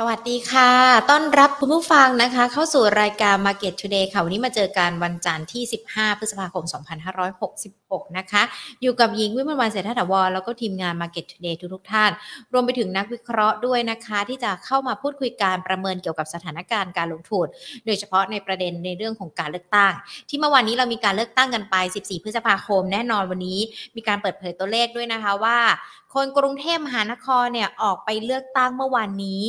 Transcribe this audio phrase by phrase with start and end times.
[0.00, 0.70] สวัสดีค่ะ
[1.10, 6.64] ต้อนรับคุณผู้ฟังนะคะ เข้าสู่รายการ Market Today ค่ะ วันนี้มาเจอกันวันจันทร์ที่ 15 พฤษภาคม
[7.40, 8.42] 2566 นะคะ
[8.82, 12.10] อยู่กับหญิงวิมลวันเศรษฐถาวรแล้วก็ทีมงาน Market Today ทุกๆท่าน
[12.52, 17.46] รวมไปถึงนักวิเคราะห์ด้วยนะคะ ที่จะเข้ามาพูดคุยการประเมินเกี่ยวกับสถานการณ์การลงทุน
[17.86, 19.92] โดยเฉพาะในประเด็นในเรื่องของการเลือกตั้ง
[20.28, 23.60] ที่เมื่อวานนี้เรามีการเลือกตั้งกันไป 14 พฤษภาคม แน่นอนวันนี้
[23.96, 25.58] มีการเปิดเผยตัวเลขด้วยนะคะว่า
[26.20, 29.42] คนกรุงเทพมหานครเนี่ยออกไปเลือกตั้งเมื่อวานนี้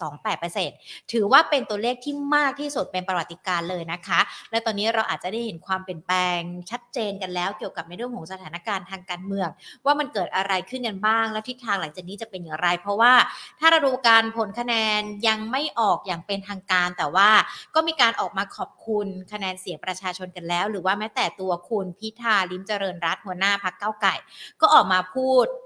[0.00, 4.20] 74.28%ถือว่าเป็นตัวเลขที่มากที่สุดเป็นประวัติการเลยนะคะ
[4.50, 6.40] และตอนนี้เราอาจจะได้เห็นความเปลี่ยนแปลง
[6.70, 9.48] ชัดเจนกันแล้ว เกี่ยวกับในเรื่องของสถานการณ์ทางการเมือง
[9.84, 13.12] ว่ามันเกิดอะไรขึ้นกันบ้าง และทิศทางหลังจากนี้จะเป็นอย่างไร เพราะว่า
[13.60, 17.30] ถ้าเราดูการผลคะแนนยังไม่ออกอย่างเป็นทางการ แต่ว่า
[17.74, 24.14] ก็มีการออกมาขอบคุณคะแนนเสียงประชาชนกันแล้ว หรือว่าแม้แต่ตัวคุณพิธาลิมเจริญรัตน์หัวหน้าพักเก้าวไก่
[24.60, 25.19] ก็ออกมาพูด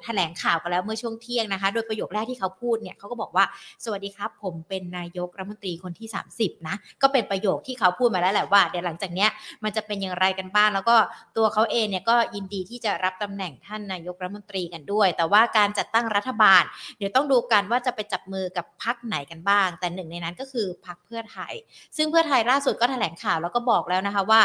[0.05, 3.45] แถลงข่าวกันแล้วเมื่อช่วงเที่ยงนะคะ โดยประโยคแรกที่เขาพูดเนี่ยเขาก็บอกว่า
[3.85, 9.31] สวัสดีครับ ผมเป็นนายกรัฐมนตรีคนที่ 30 นะ ก็เป็นประโยคที่เขาพูดมาแล้วแหละว่าเดี๋ยวหลังจากเนี้ย
[9.65, 10.97] มันจะเป็นอย่างไรกันบ้างแล้วก็
[11.37, 16.63] ตัวเขาเองเนี่ยก็ยินดีที่จะรับตำแหน่งท่านนายกรัฐมนตรีกันด้วย แต่ว่าการจัดตั้งรัฐบาล
[16.99, 21.53] เดี๋ยวต้องดูกันว่าจะไปจับมือกับพักไหนกันบ้าง แต่หนึ่งในนั้นก็คือพักเพื่อไทย
[21.97, 24.41] ซึ่งเพื่อไทยล่าสุดก็แถลงข่าวแล้วก็บอกแล้วนะคะว่า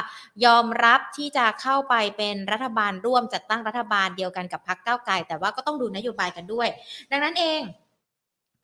[0.46, 6.67] ยอมรับที่จะเข้าไปเป็นรัฐบาลร่วมจัดตั้งรัฐบาลเดียวกันกับพรรคก้าไกล แต่ว่าก็ต้องดูนโยบายกันด้วย
[7.11, 7.61] ดังนั้นเอง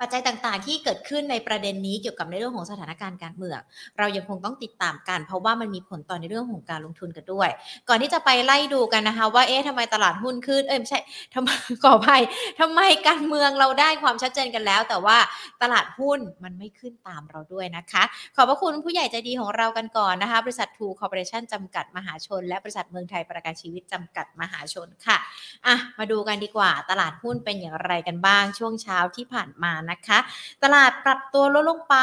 [0.02, 3.60] ปัจจัยต่างๆ ที่เกิดขึ้นในประเด็นนี้เกี่ยวกับในเรื่องของสถานการณ์การเมือง
[3.98, 7.50] เรายังคงต้องติดตามกัน เพราะว่ามันมีผลต่อในเรื่องของการลงทุนกันด้วย
[7.90, 11.00] ก่อนที่จะไปไล่ดูกันนะคะ ว่าเอ๊ะทำไมตลาดหุ้นขึ้นเอ้ยไม่ใช่
[11.34, 11.50] ทำไม
[11.84, 12.22] ขออภัย
[12.60, 15.18] ทำไมการเมืองเราได้ความชัดเจนกันแล้ว แต่ว่า
[15.62, 18.04] ตลาดหุ้นมันไม่ขึ้นตามเราด้วยนะคะ
[18.36, 25.18] ขอบพระคุณผู้ใหญ่ใจดีของเรากันก่อนนะคะ บริษัททูคอร์ปอเรชั่นจำกัดมหาชน และบริษัทเมืองไทยประกันชีวิตจำกัดมหาชนค่ะ
[25.66, 30.20] อะมาดูกันดีกว่า ตลาดหุ้นเป็นอย่างไรกันบ้างช่วงเช้าที่ผ่านมานะคะ
[30.64, 31.96] ตลาดปรับตัวลดลงไป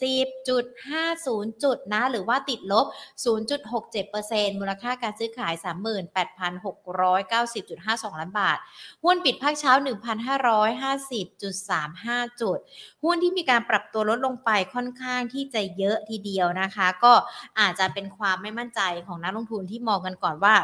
[0.00, 2.86] 10.50 จุดนะ หรือว่าติดลบ
[3.24, 8.58] 0.67%มูลค่าการซื้อขาย 38,690.52 ล้านบาท
[9.04, 12.58] หุ้นปิดภาคเช้า 1,550.35 จุด
[13.04, 17.12] หุ้นที่มีการปรับตัวลดลงไปค่อนข้างที่จะเยอะทีเดียวนะคะ ก็
[17.60, 20.56] อาจจะเป็นความไม่มั่นใจของนักลงทุนที่มองกันก่อนว่า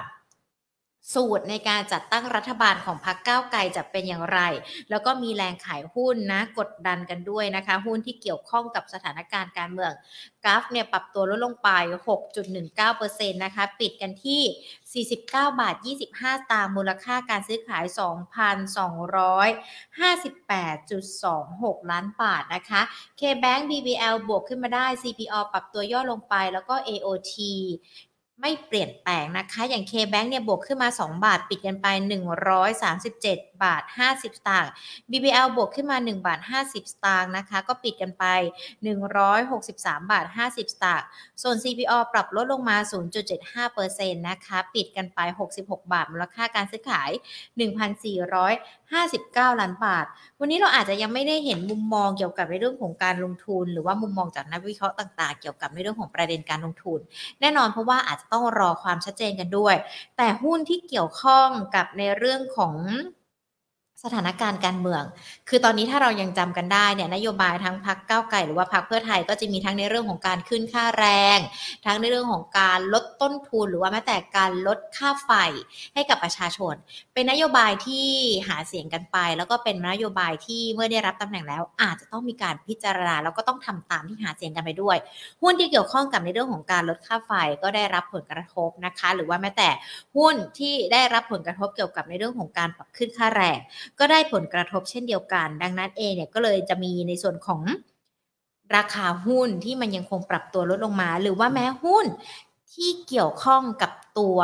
[1.15, 4.41] สูตรในการจัดตั้งรัฐบาลของพรรคก้าวไกลจะเป็นอย่างไร
[4.91, 9.93] แล้วก็มีแรงขายหุ้นนะกดดันกันด้วยนะคะ หุ้นที่เกี่ยวข้องกับสถานการณ์การเมือง
[10.45, 11.69] กราฟเนี่ยปรับตัวลดลงไป
[12.51, 15.75] 6.19%นะคะ ปิดกันที่ 49 บาท
[16.13, 17.85] 25 ตางค์มูลค่าการซื้อขาย
[21.79, 22.81] 2,258.26 ล้านบาทนะคะ
[23.21, 27.35] KBank BBL บวกขึ้นมาได้ CPO ปรับตัวย่อลงไปแล้วก็ AOT
[28.41, 31.87] ไม่เปลี่ยนแปลงนะคะ อย่าง K-Bank เนี่ยบวกขึ้นมา 2 บาท ปิดกันไป
[32.75, 34.73] 137 บาท 50 สตางค์
[35.11, 38.25] BBL บวกขึ้นมา 1 บาท 50 สตางค์นะคะ ก็ปิดกันไป
[39.17, 41.07] 163 บาท 50 สตางค์
[41.43, 42.77] ส่วน CPO ปรับลดลงมา
[43.73, 45.19] 0.75%นะคะ ปิดกันไป
[45.57, 47.11] 66 บาท มูลค่าการซื้อขาย
[48.41, 50.07] 1,459 ล้านบาท
[50.41, 57.01] วันนี้เราอาจจะยังไม่ได้เห็นมุมมองเกี่ยวกับในเรื่องของการลงทุน หรือว่ามุมมองจากนักวิเคราะห์ต่าง ๆ เกี่ยวกับในเรื่องของประเด็นการลงทุน
[57.41, 59.75] แน่นอนเพราะว่าอาจจะต้องรอความชัดเจนกันด้วย
[60.17, 62.75] แต่หุ้นที่เกี่ยวข้องกับในเรื่องของ
[64.05, 65.03] สถานการณ์การเมือง
[65.49, 71.07] คือตอนนี้ถ้าเรายังจำกันได้เนี่ยนโยบายทั้งพักเก้าวไก่หรือว่าพักเพื่อไทยก็จะมีทั้งในเรื่องของการขึ้นค่าแร
[71.37, 71.39] ง
[71.87, 75.31] ทั้งในเรื่องของการลดต้นทุน หรือว่าแม้แต่การลดค่าไฟ
[75.95, 76.75] ให้กับประชาชน
[77.15, 78.07] เป็นนโยบายที่
[78.49, 84.97] หาเสียงกันไป แล้วก็เป็นนโยบายที่เมื่อได้รับตำแหน่งแล้ว อาจจะต้องมีการพิจารณาแล้วก็ต้องทำตามที่หาเสียงกันไปด้วย
[85.43, 87.33] หุ้นที่เกี่ยวข้องกับในเรื่องของการลดค่าไฟ
[87.63, 89.69] ก็ได้รับผลกระทบนะคะ หรือว่าแม้แต่
[90.17, 93.59] หุ้นที่ได้รับผลกระทบเกี่ยวกับในเรื่องของการปรับขึ้นค่าแรง
[94.01, 97.61] ก็ได้ผลกระทบเช่นเดียวกัน ดังนั้นเองเนี่ยก็เลยจะมีในส่วนของ
[98.77, 102.07] ราคาหุ้นที่มันยังคงปรับตัวลดลงมา หรือว่าแม้หุ้น
[102.73, 104.39] ที่เกี่ยวข้องกับตัว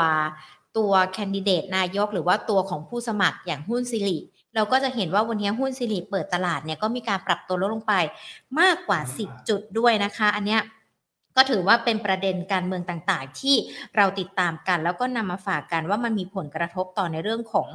[0.77, 4.19] ตัวแคนดิเดตนายก หรือว่าตัวของผู้สมัครอย่างหุ้นซิริ
[4.55, 7.95] เราก็จะเห็นว่าวันนี้หุ้นซิริเปิดตลาดเนี่ยก็มีการปรับตัวลดลงไป
[8.61, 10.61] มากกว่า 10 จุดด้วยนะคะ อันเนี้ย
[11.37, 13.55] ก็ถือว่าเป็นประเด็นการเมืองต่างๆ ที่
[13.97, 17.69] เราติดตามกัน แล้วก็นำมาฝากกันว่ามันมีผลกระทบต่อในเรื่องของ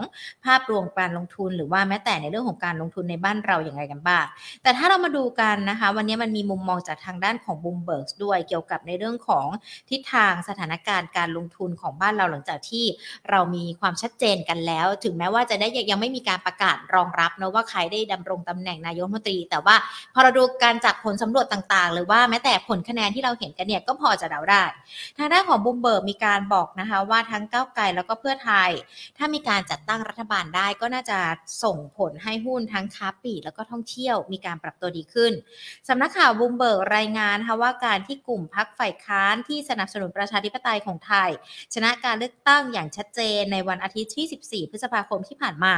[0.46, 4.26] ภาพรวมการลงทุน หรือว่าแม้แต่ในเรื่องของการลงทุนในบ้านเราอย่างไรกันบ้าง
[4.64, 9.46] แต่ถ้าเรามาดูกันนะคะ วันนี้มันมีมุมมองจากทางด้านของบูมเบิร์กด้วยเกี่ยวกับในเรื่องของ
[9.90, 12.86] ทิศทางสถานการณ์การลงทุนของบ้านเราหลังจากที่
[13.30, 19.76] เรามีความชัดเจนกันแล้ว ถึงแม้ว่าจะได้ยังไม่มีการประกาศรองรับนะว่าใครได้ดำรงตำแหน่งนายกรัฐมนตรี แต่ว่า
[20.14, 24.64] พอเราดูการจากผลสำรวจต่างๆ หรือว่าแม้แต่ผลคะแนนที่เราเห็นนกันเนี่ยก็พอจะเดาได้
[25.18, 28.70] ทางด้านของบุมเบิร์กมีการบอกนะคะว่าทั้งก้าวไกลแล้วก็เพื่อไทย
[29.18, 31.20] ถ้ามีการจัดตั้งรัฐบาลได้ก็น่าจะ
[31.64, 35.34] ส่งผลให้หุ้นทั้งค้าปลีกแล้วก็ท่องเที่ยวมีการปรับตัวดีขึ้น
[35.90, 41.30] สำนักข่าวบุมเบิร์กรายงานนะคะว่าการที่กลุ่มพักฝ่ายค้านที่สนับสนุนประชาธิปไตยของไทย
[41.74, 45.76] ชนะการเลือกตั้งอย่างชัดเจนในวันอาทิตย์ที่ 14 พฤษภาคมที่ผ่านมา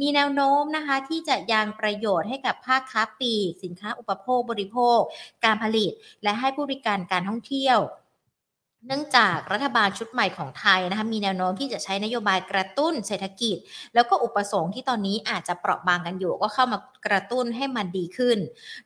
[0.00, 4.98] มีแนวโน้มนะคะที่จะยังประโยชน์ให้กับภาคค้าปลีกสินค้าอุปโภคบริโภค
[5.44, 5.92] การผลิต
[6.22, 7.78] และให้ผู้บริการการท่องเที่ยว
[8.86, 13.56] เนื่องจากรัฐบาลชุดใหม่ของไทยนะคะมีแนวโน้มที่จะใช้นโยบายกระตุ้นเศรษฐกิจ
[13.94, 18.38] แล้วก็อุปสงค์ที่ตอนนี้อาจจะเปราะบางกันอยู่ ก็เข้ามากระตุ้นให้มันดีขึ้น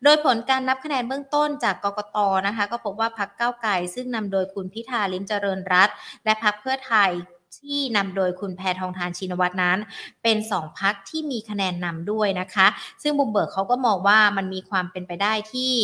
[0.05, 2.17] โดยผลการนับคะแนนเบื้องต้นจากกกต
[2.47, 5.89] นะคะ ก็พบว่าพักเก้าวไกลซึ่งนำโดยคุณพิธาลิมเจริญรัต
[6.25, 7.11] และพักเพื่อไทย
[7.59, 9.79] ที่นำโดยคุณแพทองทานชินวัตรนั้น
[10.23, 12.67] เป็นสองพักที่มีคะแนนนำด้วยนะคะ
[13.03, 15.75] ซึ่งบุมเบิร์กเขาก็มองว่ามันมีความเป็นไปได้ที่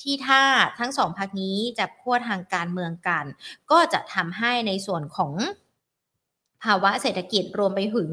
[0.00, 0.42] ที่ถ้า
[0.78, 3.24] ทั้งสองพักนี้จะขั้วทางการเมืองกัน
[3.70, 5.32] ก็จะทำให้ในส่วนของ
[6.64, 8.10] ภาวะเศรษฐกิจรวมไปถึง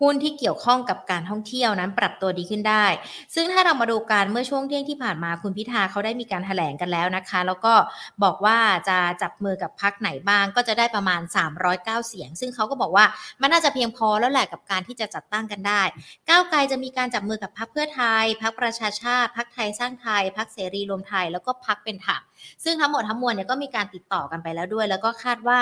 [0.00, 2.86] หุ้นที่เกี่ยวข้องกับการท่องเที่ยวนั้นปรับตัวดีขึ้นได้
[3.34, 7.74] ซึ่งถ้าเรามาดูการเมื่อช่วงเที่ยงที่ผ่านมาคุณพิธาเขาได้มีการแถลงกันแล้วนะคะ แล้วก็
[8.22, 8.58] บอกว่า
[8.88, 11.20] จะจับมือกับพักไหนบ้างก็จะได้ประมาณ
[11.64, 13.04] 309 เสียง ซึ่งเขาก็บอกว่า
[13.40, 15.82] มันน่าจะเพียงพอแล้วแหละกับการที่จะจัดตั้งกันได้
[16.28, 22.20] ก้าวไกลจะมีการจับมือกับพักเพื่อไทย พักประชาชาติ พักไทยสร้างไทย พักเสรีรวมไทย แล้วก็พักเป็นธรรม
[22.64, 25.60] ซึ่งทั้งหมดทั้งมวลเนี่ยก็มีการติดต่อกันไปแล้วด้วย แล้วก็คาดว่า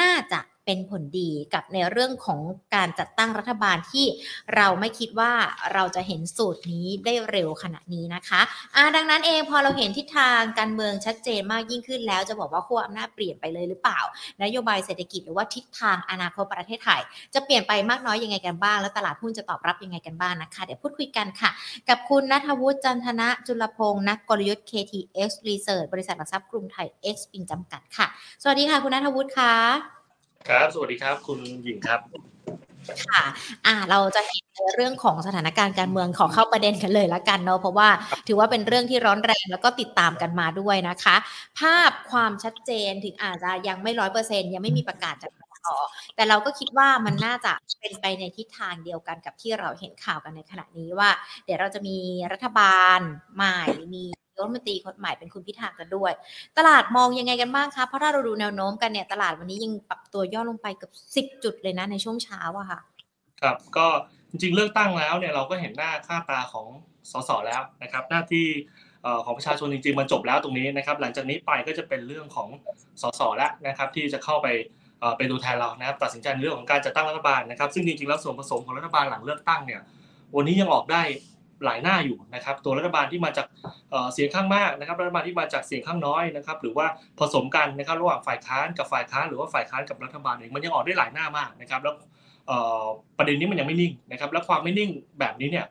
[0.00, 0.40] น่าจะ
[0.70, 2.40] เป็นผลดีกับในเรื่องของ
[2.74, 4.06] การจัดตั้งรัฐบาลที่
[4.56, 5.32] เราไม่คิดว่า
[5.74, 8.40] เราจะเห็นสูตรนี้ได้เร็วขนาดนี้นะคะ
[8.76, 14.00] อ่าดังนั้นเองพอเราเห็นทิศทางการเมืองชัดเจนมากยิ่งขึ้นแล้วจะบอกว่าขั้วอำนาจเปลี่ยนไปเลยหรือเปล่า
[14.42, 17.00] นโยบายเศรษฐกิจหรือว่าทิศทางอนาคตประเทศไทย
[17.34, 21.50] จะเปลี่ยนไปมากน้อยยังไงกันบ้าง แล้วตลาดหุ้นจะตอบรับยังไงกันบ้างนะคะ เดี๋ยวพูดคุยกันค่ะ
[21.88, 28.06] กับคุณนัทวุฒิจันทนะจุลพงศ์นักกลยุทธ์ KTX Research บริษัทหลักทรัพย์กรุงไทย X ปิงจำกัดค่ะ
[28.42, 29.99] สวัสดีค่ะ คุณนัทวุฒิค่ะ
[30.48, 32.00] ครับ สวัสดีครับ คุณหญิงครับ
[33.06, 33.24] ค่ะ
[33.66, 37.88] อ่า เราจะเห็นในเรื่องของสถานการณ์การเมืองขอเข้าประเด็นกันเลยละกันเนาะ เพราะว่า
[38.26, 41.16] ถือว่าเป็นเรื่องที่ร้อนแรงแล้วก็ติดตามกันมาด้วยนะคะ
[41.60, 45.30] ภาพความชัดเจนถึงอาจจะยังไม่ร้อยเปอร์เซ็นยังไม่มีประกาศจาก
[45.66, 45.76] ต่อ
[46.16, 51.10] แต่เราก็คิดว่ามันน่าจะเป็นไปในทิศทางเดียวกันกับที่เราเห็นข่าวกันในขณะนี้ว่า
[51.44, 51.96] เดี๋ยวเราจะมี
[52.32, 53.00] รัฐบาล
[53.34, 53.58] ใหม่
[53.94, 54.04] มี
[54.36, 56.12] รัฐมนตรีคนใหม่เป็นคุณพิธากันด้วย
[56.58, 62.80] ตลาดมองยังไงกันบ้างคะ เพราะถ้าเราดูแนวโน้มกันเนี่ย ตลาดวันนี้ยังปรับตัวย่อลงไปเกือบสิบจุดเลยนะในช่วงเช้าอะค่ะ
[63.40, 63.86] ครับ ก็
[64.30, 66.66] จริงๆเลือกตั้งแล้วเนี่ยเราก็เห็นหน้าค่าตาของ
[67.10, 68.46] สสแล้วนะครับ หน้าที่
[69.24, 72.48] ของประชาชนจริงๆมันจบแล้วตรงนี้นะครับ หลังจากนี้ไปก็จะเป็นเรื่องของ
[73.02, 74.48] สสแล้วนะครับ ที่จะเข้าไป
[75.16, 79.80] เป็นตัวแทนเรานะครับตัดสินใจเรื่องของการจัดตั้งรัฐบาลนะครับ ซึ่งจริงๆแล้วส่วนผสมของรัฐบาลหลังเลือกตั้งเนี่ย
[80.36, 81.02] วันนี้ยังออกได้
[81.64, 83.46] หลายหน้าอยู่นะครับ ตัวรัฐบาลที่มาจาก
[84.12, 86.86] เสียงข้างมากนะครับ รัฐบาลที่มาจากเสียงข้างน้อยนะครับ หรือว่า
[87.18, 91.94] ผสมกันนะครับระหว่างฝ่ายค้านกับฝ่ายค้านหรือว่าฝ่ายค้านกับรัฐบาลเองมันยังออกได้หลายหน้ามากนะครับ แล้ว
[93.18, 95.66] ประเด็นนี้มันยังไม่นิ่งนะครับ และความไม่นิ่งแบบนี้เนี่ย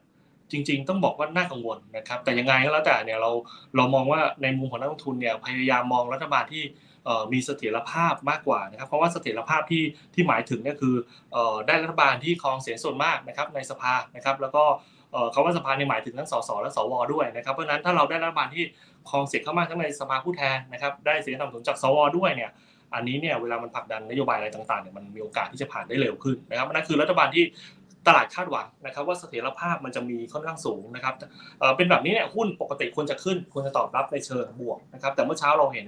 [0.51, 3.31] จริง ๆ ต้องบอกว่าน่ากังวลนะครับ แต่ยังไงก็แล้วแต่เนี่ยเรา
[3.75, 6.63] เรามองว่าในมุมของนักลงทุนเนี่ยพยายามมองรัฐบาลที่
[7.33, 9.83] มีเสถียรภาพมากกว่านะครับ เพราะว่าเสถียรภาพที่
[10.13, 10.95] ที่หมายถึงเนี่ยคือ
[11.67, 14.63] ได้รัฐบาลที่ครองเสียงส่วนมากนะครับในสภานะครับ แล้วก็
[15.31, 18.63] เขาว่าสภาในหมายถึงทั้งสสและสวด้วยนะครับ เพราะนั้นถ้าเราได้รัฐบาลที่
[19.09, 22.51] ครองเสียงเข้ามากทั้งในสภาผู้แทนนะครับ ได้เสียงสนับสนุนจากสวด้วยเนี่ย
[22.93, 27.43] อันนี้เนี่ยเวลามันผลักดันนโยบายอะไรต่างๆเนี่ยมันมีโอกาสที่จะผ่านได้เร็วขึ้นนะครับนั่นคือรัฐบาลที่
[28.07, 31.13] ตลาดคาดหวังนะครับ ว่าเสถียรภาพมันจะมีค่อนข้างสูงนะครับ
[31.77, 35.87] เป็นแบบนี้เนี่ยหุ้นปกติควรจะขึ้นควรจะตอบรับในเชิงบวกนะครับ แต่เมื่อเช้าเราเห็น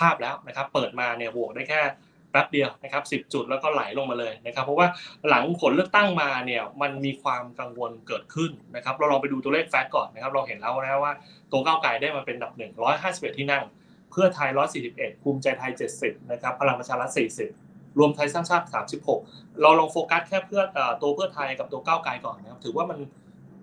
[0.00, 1.82] ภาพแล้วนะครับเปิดมาเนี่ยบวกได้แค่
[2.30, 4.86] แป๊บเดียวนะครับ 10 จุดแล้วก็ไหลลงมาเลยนะครับ เพราะว่า
[5.28, 11.12] หลังผลเลือกตั้งมาเนี่ยมันมีความกังวลเกิดขึ้นนะครับ เราลองไปดูตัวเลขแฟกต์ก่อนนะครับ เราเห็นแล้วนะว่า
[11.52, 13.64] ตัวก้าวไกลได้มาเป็นดับหนึ่งร้อยห้าสิบเอ็ดที่นั่ง
[14.10, 17.50] เพื่อไทยร้อยสี่สิบเอ็ดภูมิใจไทยเจ็ดสิบนะครับพลังประชารัฐสี่สิบ
[17.98, 19.20] รวมไทยสร้างชาติสามสิบหก
[19.62, 20.62] เราลองโฟกัสแค่เพื่อ
[21.02, 22.98] ตัวเพื่อไทยกับตัวก้าวไกลก่อนนะครับ ถือว่ามัน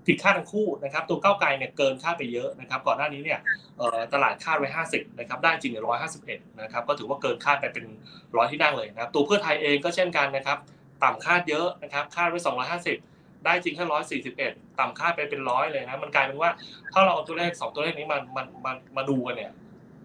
[0.07, 3.39] ผิดคาดทั้งคู่นะครับตัวก้าวไกลเนี่ยเกินคาดไปเยอะนะครับก่อนหน้านี้เนี่ย
[4.13, 5.83] ตลาดคาดไว้ 50นะครับได้จริงเนี่ย
[6.21, 7.85] 151นะครับก็ถือว่าเกินคาดไปเป็น
[8.37, 10.57] ร้อยที่นั่งเลยนะครับตัวเพื่อไทยเองก็เช่นกันนะครับ
[11.03, 12.39] ต่ำคาดเยอะนะครับคาดไว้
[12.89, 13.85] 250 ได้จริงแค่
[14.31, 16.49] 141ต่ำคาดไปเป็นร้อยเลยนะมันกลายเป็นว่า
[16.93, 19.51] ถ้าเราเอาตัวเลข2ตัวเลขนี้มามามามาดูกันเนี่ย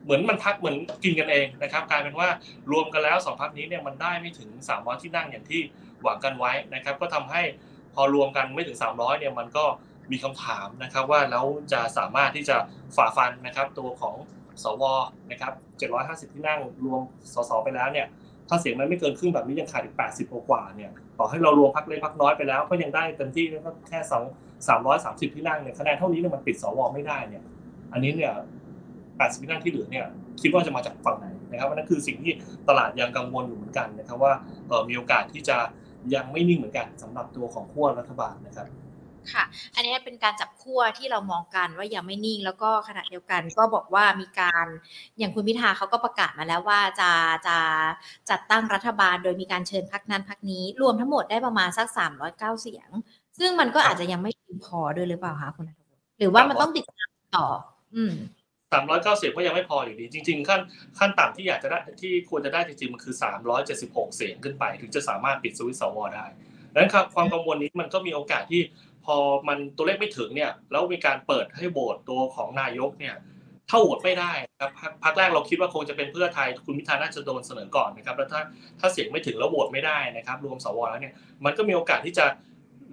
[0.05, 2.29] เหมือนมันพักเหมือนกินกันเองนะครับกลายเป็นว่า
[2.73, 5.61] รวมกันแล้วสองพักนี้เนี่ยมันได้ไม่ถึง300ที่นั่งอย่างที่
[6.03, 7.43] หวังกันไว้นะครับก็ทำให้
[7.95, 9.65] พอรวมกันไม่ถึง 300เนี่ยมันก็
[10.11, 12.57] มีคำถามนะครับว่าแล้วจะสามารถที่จะ
[12.97, 14.15] ฝ่าฟันนะครับตัวของ
[14.63, 14.83] สว
[15.31, 15.53] นะครับ
[16.29, 17.01] 750 ที่นั่งรวม
[17.35, 18.07] สสไปแล้วเนี่ย
[18.49, 27.43] ถ้าเสียงมันไม่เกินครึ่งแบบนี้ยังขาดอีก 80 กว่าเนี่ยต่อให้เรารวมพักเล็กพักน้อยไปแล้ว ก็ยังได้เต็มที่ก็แค่2 330 ที่นั่งเนี่ยคะแนนเท่านี้เนี่ยมันปิดสวไม่ได้เนี่ย
[27.93, 28.33] อันนี้เนี่ย
[28.99, 30.07] 80 ที่นั่งที่เหลือเนี่ย
[30.43, 32.33] คิดว่าจะมาจากฝั่งไหนนะครับนั่นคือสิ่งที่
[32.69, 34.33] ตลาดยังกังวลอยู่เหมือนกันนะครับว่า
[34.89, 35.57] มีโอกาสที่จะ
[36.15, 38.67] ยังไม่นิ่งเหมือนกันสำหรับตัวของขั้วรัฐบาลนะครับ
[39.35, 39.45] ค่ะ
[39.75, 44.67] อันนี้เป็นการจับขั้วที่เรามองกันว่ายังไม่นิ่ง แล้วก็ขณะเดียวกันก็บอกว่ามีการ
[45.19, 47.11] อย่างคุณพิธาเขาก็ประกาศมาแล้วว่าจะ
[47.47, 47.57] จะ
[48.31, 52.89] จัดตั้งรัฐบาล โดยมีการเชิญพักนั้นพักนี้ รวมทั้งหมดได้ประมาณสักสามร้อยเก้าเสียง
[53.39, 57.47] ซึ่งมันก็อาจจะยังไม่เพียงพอด้วยหรือเปล่าคะคุณนัทวุฒิหรือว่ามันต้องติดตามต่อ
[57.95, 58.15] อืม
[58.73, 60.61] สามร้อยเก้าสิบก็ยังไม่พออยู่ดี จริง ๆ ขั้น
[60.99, 66.27] ขั้นต่ำที่อยากจะได้ที่ควรจะได้จริงๆ มันคือสามร้อยเจ็ดสิบหกเสียงขึ้นไป ถึงจะสามารถปิดสวิตสวได้
[66.73, 68.61] ดังนั้นครับความกังวลนี้มันก็มีโอกาสที่
[69.09, 73.15] พอมันตัวเลขไม่ถึงเนี่ยแล้วมีการเปิดให้โหวตตัวของนายกเนี่ย
[73.69, 74.71] ถ้าโหวตไม่ได้ครับ
[75.05, 78.41] พักแรกเราคิดว่าคงจะเป็นเพื่อไทยคุณพิธาน่าจะโดนเสนอก่อนนะครับแล้วถ้า
[78.81, 82.27] ถ้าเสียงไม่ถึงแล้วโหวตไม่ได้นะครับ รวมสวแล้วเนี่ยมันก็มีโอกาสที่จะ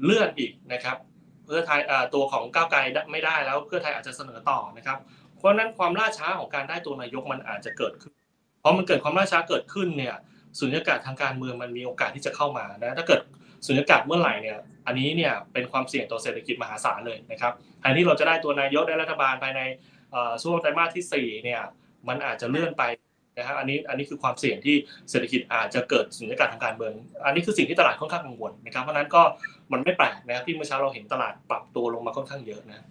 [0.03, 0.97] เลื่อนอีกนะครับ
[1.45, 1.79] เพื่อไทย
[2.13, 2.79] ตัวของก้าวไกล
[3.11, 4.97] ไม่ได้แล้วเพื่อไทยอาจจะเสนอต่อนะครับ
[5.37, 8.13] เพราะนั้นความล่าช้าของการได้ตัวนายกมันอาจจะเกิดขึ้น
[8.63, 10.15] พอมันเกิดความล่าช้าเกิดขึ้นเนี่ย
[10.59, 13.21] สุญญากาศทางการเมืองมันมีโอกาสที่จะเข้ามานะถ้าเกิด
[13.65, 14.57] สุญญากาศเมื่อไหร่เนี่ย
[14.87, 19.61] อันนี้เนี่ยเป็นความเสี่ยงต่อเศรษฐกิจมหาศาลเลยนะครับแทนที่เราจะได้ตัวนายกได้รัฐบาลภายใน
[20.41, 21.61] ช่วงไตรมาสที่4เนี่ย
[22.07, 22.83] มันอาจจะเลื่อนไป
[23.37, 24.75] นะครับอันนี้อันนี้คือความเสี่ยงที่
[25.09, 26.93] เศรษฐกิจอาจจะเกิดสุญญากาศทางการเมือง
[27.25, 29.21] อันนี้คือสิ่งที่ตลาดค่อนข้างกังวลนะครับเพราะนั้นก็
[29.71, 32.85] มันไม่แปลกนะครับที่เมื่อเช้าเราเห็นตลาดปรับตัวลงมาค่อนข้างเยอะนะ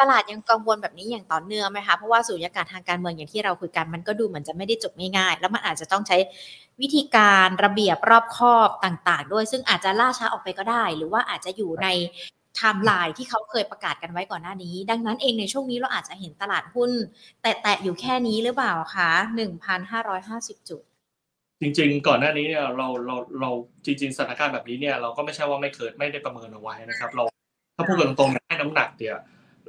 [0.00, 6.16] ตลาดยังกังวลแบบนี้อย่างต่อเนื่องไหมคะเพราะว่าสุญญากาศทางการเมืองอย่างที่เราคุยกันมันก็ดูเหมือนจะไม่ได้จบง่ายๆแล้วมันอาจจะต้องใช้
[6.82, 11.88] วิธีการระเบียบรอบคอบต่างๆ ด้วยซึ่งอาจจะล่าช้าออกไปก็ได้ หรือว่าอาจจะอยู่ใน
[12.56, 16.90] ไทม์ไลน์ที่เขาเคยประกาศกันไว้ก่อนหน้านี้ ดังนั้นเองในช่วงนี้เราอาจจะเห็นตลาดหุ้น
[17.42, 19.10] แตะๆอยู่แค่นี้หรือเปล่าคะ
[19.88, 20.80] 1,550 จุด
[21.60, 23.50] จริง ๆ ก่อนหน้านี้เนี่ยเราเราเรา
[23.84, 27.24] จริง ๆสถานการณ์แบบนี้เนี่ยเราก็ไม่ใช่ว่าไม่เคยไม่ได้ประเมินเอาไว้นะครับ เรา
[27.76, 29.16] ถ้าพูดกันตรงๆให้น้ำหนักเนี่ย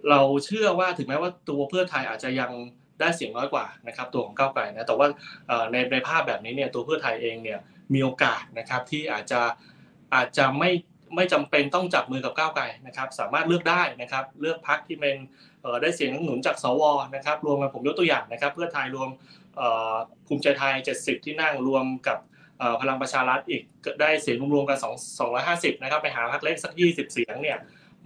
[0.10, 2.52] เราเชื่อว่าถึงแม้ว่าตัวเพื่อไทยอาจจะยัง
[3.02, 5.08] ได้เสียงน้อยกว่านะครับตัวของก้าวไกลนะแต่ว่า
[5.72, 7.60] ในในภาพแบบนี้เนี่ยตัวเพื่อไทยเองเนี่ย
[7.94, 9.42] มีโอกาสนะครับที่อาจจะ
[10.16, 10.72] อาจจะไม่
[11.16, 15.16] ไม่จำเป็นต้องจับมือกับก้าวไกลนะครับ สามารถเลือกได้นะครับ เลือกพักที่เป็น
[15.82, 16.84] ได้เสียงหนุนจากสว
[17.16, 19.10] นะครับ รวมกันผมยกตัวอย่างนะครับ เพื่อไทยรวม
[20.28, 22.18] ภูมิใจไทย 70 ที่นั่งรวมกับ
[22.82, 23.62] พลังประชารัฐอีก
[24.02, 24.86] ได้เสียงรวมๆกัน 2
[25.36, 27.58] 250 นะครับ ไปหาพรรคเล็กสัก 20 เสียงเนี่ย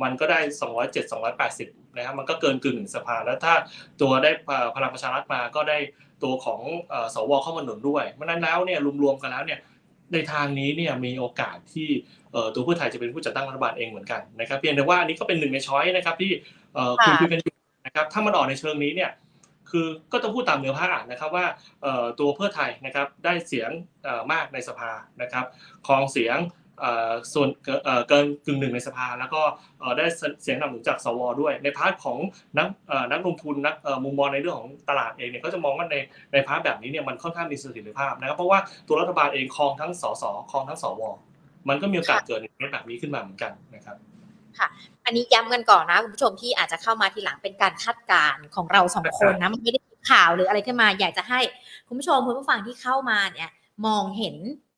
[0.03, 0.39] มันก็ได้
[0.77, 1.11] 207
[1.51, 3.53] 280นะครับมันก็เกินกึ่งสภา แล้วถ้า
[4.01, 4.31] ตัวได้
[4.75, 5.77] พลังประชารัฐมาก็ได้
[6.23, 6.61] ตัวของ
[7.15, 9.59] สวเข้ามาหนุนด้วยเพราะนั้นแล้วเนี่ยรวมๆกันแล้วเนี่ย
[10.13, 11.89] ในทางนี้เนี่ยมีโอกาสที่
[12.53, 16.31] ตัวเพื่อไทยจะเป็นผู้จัดตั้งรัฐบาลเองเหมือนกันนะครับเพียงแต่ว่าอันนี้ก็เป็นหนึ่งในช้อยนะครับที่
[17.03, 19.11] คุยคุยกันอยู่นะครับถ้ามันออกในเชิงนี้เนี่ย
[19.69, 21.45] คือก็ต้องพูดตามเนื้อผ้านะครับว่า
[22.19, 23.69] ตัวเพื่อไทยนะครับได้เสียง
[24.31, 25.45] มากในสภานะครับ
[25.87, 26.37] ครองเสียง
[27.33, 27.49] ส่วน
[28.09, 29.41] เกินกึ่งหนึ่งในสภา แล้วก็
[29.97, 30.05] ได้
[30.43, 32.17] เสียงสนับสนุนจากสวด้วย ใน part ของ
[32.57, 32.67] นัก
[33.11, 35.95] นักลงทุนนักมุมมองในเรื่องของตลาดเองเนี่ยก็จะมองว่าใน
[36.33, 41.01] ใน part แบบนี้เนี่ยมันค่อนข้างมีเสถียรภาพนะครับเพราะว่าตัวรัฐบาลเองครองทั้งสสครองทั้งสว
[41.69, 43.97] มันก็มีโอกาสเกิดในแบบนี้ขึ้นมาเหมือนกันนะครับ
[44.59, 44.67] ค่ะ
[45.05, 49.79] อันนี้ย้ำกันก่อนนะคุณผู้ชมที่อาจจะเข้ามาทีหลังเป็นการคาดการณ์ของเราสองคนนะมันไม่ได้
[50.11, 51.39] ข่าวหรืออะไรขึ้นมา อยากจะให้
[51.87, 53.49] คุณผู้ชมคุณผู้ฟังที่เข้ามาเนี่ย
[53.85, 54.35] มองเห็น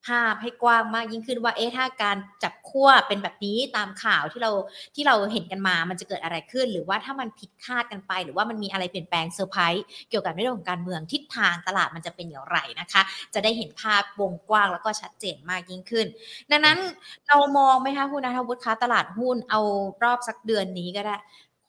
[0.07, 4.51] ภาพให้กว้างมากยิ่งขึ้นว่าเอ๊ะถ้าการจับขั้วเป็นแบบนี้ตามข่าวที่เรา
[4.95, 13.01] ที่เราเห็นกันมามันจะเกิดอะไรขึ้น หรือว่าถ้ามันผิดคาดกันไป หรือว่ามันมีอะไรเปลี่ยนแปลงเซอร์ไพรส์เกี่ยวกับเรื่องของการเมืองทิศทางตลาดมันจะเป็นอย่างไรนะคะ
[13.33, 16.07] จะได้เห็นภาพวงกว้างแล้วก็ชัดเจนมากยิ่งขึ้น
[16.51, 16.77] ดังนั้น
[17.27, 19.59] เรามองไหมคะคุณนัทวุฒิคะตลาดหุ้นเอา
[20.03, 21.17] รอบสักเดือนนี้ก็ได้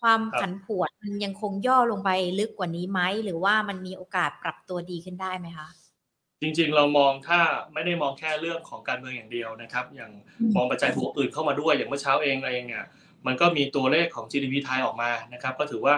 [0.01, 5.88] ความผันผวนมันยังคงย่อลงไปลึกกว่านี้ไหมหรือว่ามันมีโอกาสปรับตัวดีขึ้นได้ไหมคะ
[6.43, 7.41] จริงๆ เรามองถ้า
[7.75, 10.11] ไม่ได้มองแค่เรื่องของการเมืองอย่างเดียวนะครับ อย่าง
[10.57, 12.85] มองปัจจัยบวกอื่นเข้ามาด้วยอย่างเมื่อเช้าเองอะไรเนี่ย
[13.27, 15.95] มันก็มีตัวเลขของ GDP ไทยออกมานะครับ ก็ถือว่า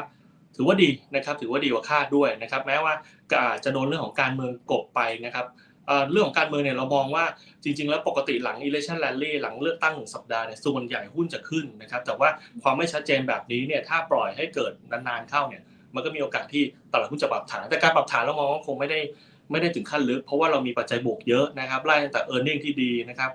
[0.56, 2.94] ถือว่าดีนะครับ ถือว่าดีกว่าคาดด้วยนะครับ แม้ว่า
[3.64, 5.46] จะโดนเรื่องของการเมืองกบไปนะครับ
[6.10, 7.24] เรื่องของการเมืองเนี่ยเรามองว่า
[7.64, 12.28] จริง ๆ แล้วปกติหลัง election rally หลังเลือกตั้งหนึ่งสัปดาห์เนี่ยส่วนใหญ่หุ้นจะขึ้นนะครับ แต่ว่า
[12.62, 15.62] ความไม่ชัดเจนแบบนี้เนี่ยถ้าปล่อยให้เกิดนานๆเข้าเนี่ย
[15.94, 19.00] มันก็มีโอกาสที่ตลาดหุ้นจะปรับฐาน แต่การปรับฐานเรามองว่าคงไม่ได้
[19.50, 23.30] ไม่ได้ถึงขั้นลึก เพราะว่าเรามีปัจจัยบวกเยอะนะครับไล่ตั้งแต่ e a r n i n g ที่ดีนะครับ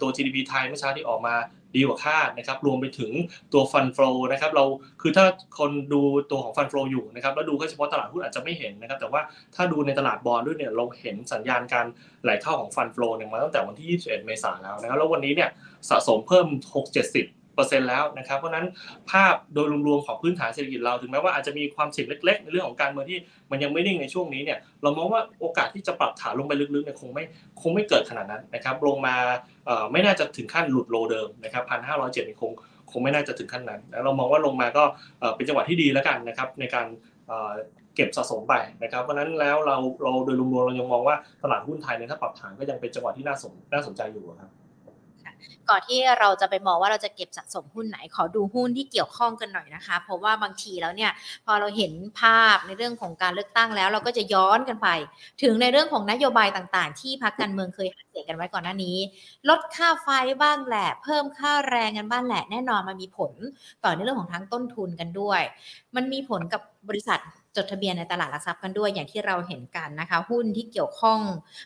[0.00, 1.34] ตัว GDP ไทยเมื่อเช้าที่ออกมา
[1.76, 3.10] ดีกว่าคาดนะครับรวมไปถึง
[3.52, 4.64] ตัวฟันฟลอนะครับเรา
[5.02, 5.26] คือถ้า
[5.58, 9.20] คนดูตัวของฟันฟลออยู่นะครับแล้วดูแค่เฉพาะตลาดหุ้นอาจจะไม่เห็นนะครับแต่ว่า
[9.54, 11.86] ถ้าดูในตลาดบอลด้วยเนี่ยเราเห็นสัญญาณการ
[12.22, 15.50] ไหลเข้าของฟันฟลอเนี่ยมาตั้งแต่วันที่ 21 เมษายนแล้วนะครับแล้ววันนี้เนี่ย
[15.90, 16.46] สะสมเพิ่ม
[16.94, 18.66] 6-70 ปอร์เซ็นต์แล้วนะครับ เพราะนั้น
[19.10, 23.18] ภาพโดยรวมๆของพื้นฐานเศรษฐกิจเราถึงแม้ว่าอาจจะมีความเสี่ยงเล็ก ๆ ในเรื่องของการเมืองที่
[23.50, 27.24] มันยังไม่นิ่งในช่วงนี้เนี่ยเรามองว่าโอกาสที่จะปรับฐานลงไปลึกๆเนี่ยคงไม่
[27.62, 29.14] คงไม่เกิดขนาดนั้นนะครับลงมา
[29.92, 32.52] ไม่น่าจะถึงขั้นหลุดโลเดิมนะครับพันห้าร้อยเจ็ดคง
[32.90, 34.84] คงไม่น่าจะถึงขั้นนั้นเรามองว่าลงมาก็
[35.36, 36.86] เป็นจังหวะที่ดีแล้วกันนะครับในการ
[37.94, 44.50] เก็บสะสมไปนะครับเพราะนั้นแล้วเราเราโดยรวมๆเรายังมองว่าตลาดหุ้นไทยเนี่ยถ้าปรับฐานก็ยังเป็นจังหวะที่น่าสนน่าสนใจอยู่ครับ
[45.70, 51.10] ก่อนที่เราจะไปมองว่าเราจะเก็บสะสมหุ้นไหน ขอดูหุ้นที่เกี่ยวข้องกันหน่อยนะคะ เพราะว่าบางทีแล้วเนี่ย
[51.46, 54.88] พอเราเห็นภาพในเรื่องของการเลือกตั้งแล้ว เราก็จะย้อนกันไป
[55.42, 58.96] ถึงในเรื่องของนโยบายต่างๆ ที่พรรคการเมืองเคยหาเสียงกันไว้ก่อนหน้านี้
[59.48, 60.08] ลดค่าไฟ
[60.42, 63.32] บ้างแหละ เพิ่มค่าแรงกันบ้างแหละแน่นอนมันมีผล
[63.84, 65.42] ต่อในเรื่องของทั้งต้นทุนกันด้วย
[65.96, 67.20] มันมีผลกับบริษัท
[67.56, 71.18] จดทะเบียนในตลาดหลักทรัพย์กันด้วยอย่างที่เราเห็นกันนะคะ หุ้นที่เกี่ยวข้อง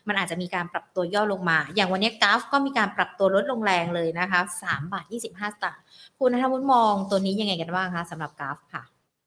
[0.08, 5.82] มันอาจจะมีการปรับตัวย่อลงมา อย่างวันนี้กราฟก็มีการปรับตัวลดลงแรงเลยนะคะ3บาท25สตางค์
[6.18, 8.82] คุณนัทวุฒิมองตัวนี้ยังไงกันบ้างคะสำหรับกราฟค่ะ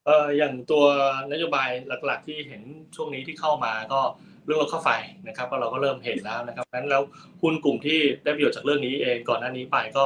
[0.06, 0.84] เอ่ออย่างตัว
[1.32, 1.70] นโยบาย
[2.06, 2.62] หลักๆ ที่เห็น
[2.96, 4.02] ช่วงนี้ที่เข้ามาก็
[4.46, 4.90] เรื่องลดค่าไฟ
[5.28, 7.02] นะครับเราก็เริ่มเห็นแล้วนะครับนั้นแล้ว
[7.42, 10.04] หุ้นกลุ่มที่ได้ประโยชน์จากเรื่องนี้เองก่อนหน้านี้ไปก็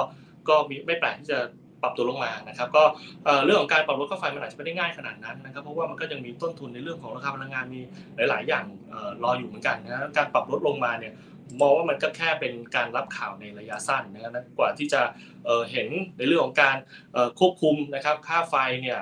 [0.50, 1.40] ก็มีไม่แปลกที่จะ
[1.86, 2.84] ปรับตัวลงมานะครับ ก็
[3.46, 7.82] เรื่องของการปรับลดค่าไฟมันอาจจะไม่ได้ง่ายขนาดนั้นนะครับ เพราะว่ามันก็ยังมีต้นทุนในเรื่องของราคาพลังงานมี
[8.30, 8.66] หลาย ๆ อย่าง
[9.24, 11.14] รออยู่เหมือนกันนะการปรับลดลงมาเนี่ย
[11.62, 15.02] มองว่ามันก็แค่เป็นการรับข่าวในระยะสั้นนะครับกว่าที่จะ
[15.72, 15.88] เห็น
[16.18, 16.76] ในเรื่องของการ
[17.40, 19.00] ควบคุมนะครับค่าไฟเนี่ย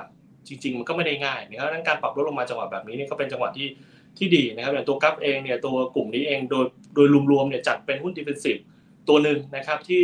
[0.48, 3.68] จริง ๆ มันก็ไม่ได้ง่ายนะครับดังนั้นการปรับลดลงมาจังหวะแบบนี้นี่ก็เป็นจังหวะที่
[4.18, 8.58] ที่ดีนะครับอย่างตัวกัฟเองเนี่ยตัวกลุ่มนี้เองโดยโดยรวมๆเนี่ยจัดเป็นหุ้นดิเฟนซีฟ
[9.10, 10.04] ตัวหนึ่งนะครับที่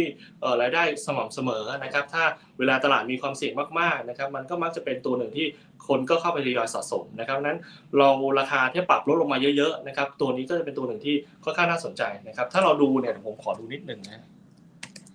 [0.62, 2.24] รายได้สม่ำเสมอนะครับ ถ้า
[2.60, 5.48] เวลาตลาดมีความเสี่ยงมากๆนะครับ มันก็มักจะเป็นตัวหนึ่งที่
[5.88, 7.58] คนก็เข้าไปทยอยสะสมนะครับนั้น
[7.98, 14.24] เราราคาที่ปรับลดลงมาเยอะๆนะครับ ตัวนี้ก็จะเป็นตัวหนึ่งที่ค่อนข้างน่าสนใจนะครับ ถ้าเราดูเนี่ยผมขอดูนิดหนึ่งนะ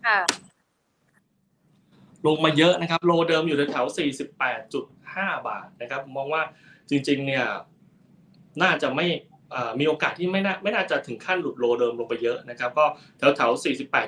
[0.06, 0.20] ค่ะ
[2.26, 3.86] ลงมาเยอะนะครับ โลเดิมอยู่แถว
[4.66, 6.42] 48.5 บาทนะครับ มองว่า
[6.90, 7.44] จริงๆเนี่ย
[8.62, 9.06] น่าจะไม่
[9.80, 12.84] มีโอกาสที่ไม่น่าไม่น่าจะถึงขั้นหลุดโลเดิมลงไปเยอะนะครับ ก็
[13.18, 13.50] แถวแถว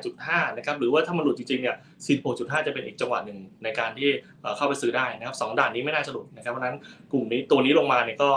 [0.00, 1.76] 48.5 นะครับ หรือว่าถ้ามันหลุดจริงๆเนี่ย
[2.16, 4.08] 46.5 จะเป็นอีกจังหวะหนึ่งในการที่
[4.56, 6.76] เข้าไปซื้อได้นะครับสองด่านนี้ไม่น่าจะหลุดนะครับเพราะนั้น
[7.12, 8.30] กลุ่มนี้ตัวนี้ลงมาเนี่ยก็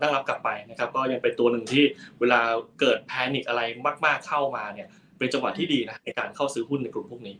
[0.00, 1.84] ตั้งรับกลับไปนะครับ ก็ยังเป็นตัวหนึ่งที่
[2.20, 2.40] เวลา
[2.80, 3.62] เกิดแพนิคอะไร
[4.06, 7.36] มาก ๆเข้ามาเนี่ย เป็นจังหวะที่ดีนะในการเข้าซื้อหุ้นในกลุ่มพวกนี้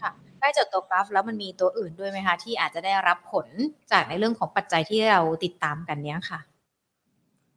[0.00, 3.46] ค่ะได้จากตัวกราฟแล้วมันมีตัวอื่นด้วยไหมคะที่อาจจะได้รับผล
[3.92, 6.40] จากในเรื่องของปัจจัยที่เราติดตามกันเนี้ยค่ะ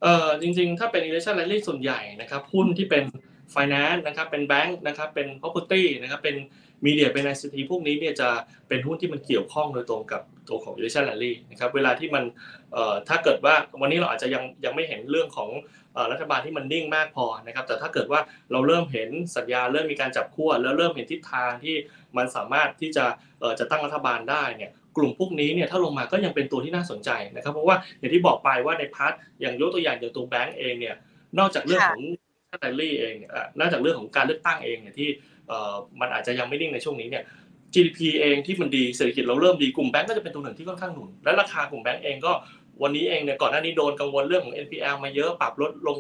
[0.02, 3.04] เอ่อจริงๆ ถ้าเป็น investment rally ส่วนใหญ่นะครับหุ้นที่เป็น
[3.56, 6.36] finance นะครับเป็นแบงค์นะครับเป็น property นะครับเป็น
[6.86, 8.30] มีเดียเป็น ICT พวกนี้เนี่ยจะ
[8.68, 12.24] เป็นหุ้นที่มันเกี่ยวข้องโดยตรงกับตัวของ investment rally นะครับเวลาที่มัน
[12.74, 15.50] เอ่อถ้าเกิดว่าวันนี้เราอาจจะยังยังไม่เห็นเรื่องของ
[16.12, 18.20] รัฐบาลที่มันนิ่งมากพอนะครับแต่ถ้าเกิดว่า
[18.52, 21.76] เราเริ่มเห็นสัญญาเริ่มมีการจับขั้วแล้วเริ่มเห็นทิศทางที่
[22.18, 23.06] มันสามารถที่จะ
[23.60, 30.96] จะตั้งรัฐบาลได้เนี่ย กลุ่มพวกนี้เนี่ยถ้าลงมาก็ยังเป็นตัวที่น่าสนใจนะครับเพราะว่าอย่างที่บอกไปว่าใน part อย่างยกตัวอย่างอย่างตัวแบงก์เองเนี่ย
[31.40, 32.02] นอกจากเรื่องของ
[32.60, 33.16] แตลี่เอง
[33.60, 35.10] นอกจากเรื่องของการเลือกตั้งเองเนี่ยที่
[36.02, 37.24] มันอาจจะยังไม่นิ่งในช่วงนี้เนี่ย
[37.74, 42.32] GDP เองที่มันดีเศรษฐกิจเราเริ่มดีกลุ่มแบงก์ก็จะเป็นตัวหนึ่งที่ค่อนข้างหนุนและราคากลุ่มแบงก์เองก็
[42.84, 45.98] วันนี้เองเนี่ยก่อนหน้านี้โดนกังวลเรื่องของ NPL มาเยอะปรับลดลง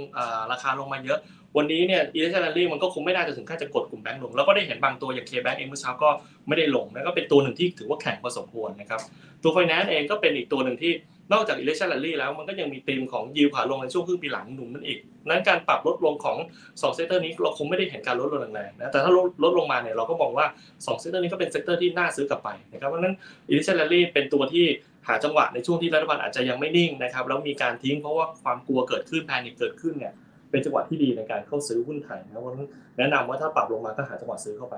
[0.51, 1.19] ราคาลงมาเยอะ
[1.57, 6.09] วันนี้เนี่ย election rally มันก็คงไม่น่าจะถึงขั้นจะกดกลุ่มแบงก์ลง แล้วก็ได้เห็นบางตัวอย่าง KBANK เองเมื่อเช้าก็
[6.47, 9.01] ไม่ได้ลงแล้วก็เป็นตัวหนึ่งที่ถือว่าแข็งพอสมควรนะครับ
[9.43, 10.91] ตัวไฟแนนซ์เองก็เป็นอีกตัวหนึ่งที่
[11.33, 23.15] นอกจาก election rally แล้วมันก็ยังมีธีมของยิวขาลงในช่วงครึ่งปีหลังหนุนนั่นอีกนั้นการปรับลดลงของ2 sector นี้เราคงไม่ได้เห็นการลดลงแรงๆนะแต่ถ้าลดลดลงมาเนี่ยเราก็มองว่า2 sector นี้ก็เป็น sector ที่น่าซื้อกลับไปนะครับเพราะนั้น
[23.49, 24.65] election rally เป็นตัวที่
[25.07, 30.13] หาจังหวะในช่วงที่รัฐบาลอาจจะยังไม่นิ่งนะครับแล้วมีการทิ้งเพราะว่าความกลัวเกิดขึ้น panic เกิดขึ้นเนี่ย
[30.51, 32.55] เป็นจังหวะที่ดีในการเข้าซื้อหุ้นไทยนะวัน
[32.97, 34.75] แนะนำว่าถ้าปรับลงมาก็หาจังหวะซื้อเข้าไป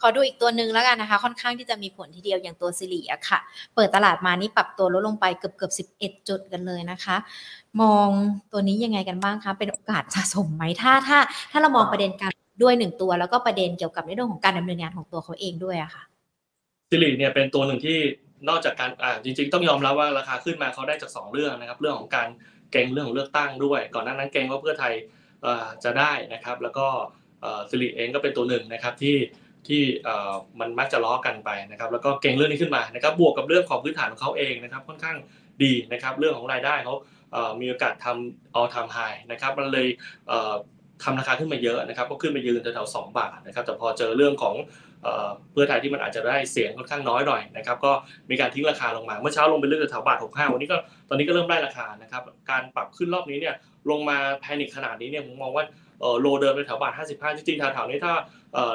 [0.00, 3.38] ขอดูอีกตัวหนึ่งแล้วกันนะคะ ค่อนข้างที่จะมีผลทีเดียวอย่างตัวซิลิอะค่ะ
[3.74, 7.16] เปิดตลาดมานี่ปรับตัวลดลงไปเกือบเกือบสิบเอ็ดจุดกันเลยนะคะ
[7.80, 8.08] มอง
[8.52, 11.18] ตัวนี้ยังไงกันบ้างคะเป็นโอกาสสะสมไหมถ้าถ้า
[11.50, 12.32] ถ้าเรามองประเด็นการ
[12.62, 16.02] ด้วยหนึ่งตัว แล้วก็ประเด็นเกี่ยวกับในเรื่องของการดำเนินงานของตัวเขาเองด้วยอะค่ะ
[16.90, 17.98] ซิลิเนี่ยเป็นตัวหนึ่งที่
[18.48, 22.28] นอกจากการอ่าจริง ๆ ต้องยอมรับว่าราคาขึ้นมาเขาได้จาก 2 เรื่องนะครับ เรื่องของการ
[22.72, 24.94] เก่งเรื่องของเลือกตั้งด้วย ก่อนหน้านั้นเก่งว่าเพื่อไทย
[25.84, 26.86] จะได้นะครับ แล้วก็
[27.70, 29.16] สิริเองก็เป็นตัวหนึ่งนะครับที่
[29.68, 29.82] ที่
[30.60, 35.16] มันมักจะล้อกันไปนะครับแล้วก็เก่งเรื่องนี้ขึ้นมานะครับบวกกับเรื่องของพื้นฐานของเขาเองนะครับค่อนข้าง
[35.62, 36.94] ดีนะครับเรื่องของรายได้เขา
[37.60, 39.86] มีโอกาสทำ all time high นะครับมันเลย
[41.04, 44.54] ทำราคาขึ้นมาเยอะนะครับก็ขึ้นไปยืนแถวๆสองบาทนะครับแต่พอเจอเรื่องของ
[45.52, 47.92] เพื่อไทยที่มันอาจจะได้เสียงค่อนข้างน้อยหน่อยนะครับก็
[48.30, 50.76] มีการทิ้งราคาลงมาเมื่อเช้าลงไปเรื่อยแถวบาท65วันนี้ก็
[51.08, 53.54] ตอนนี้ก็เริ่มได้ราคานะครับการปรับขึ้นรอบนี้เนี่ย
[53.90, 55.64] ลงมา panic ขนาดนี้เนี่ยผมมองว่า
[56.20, 58.14] low เดิมในแถวบาท55 จริงๆแถวๆนี้ถ้า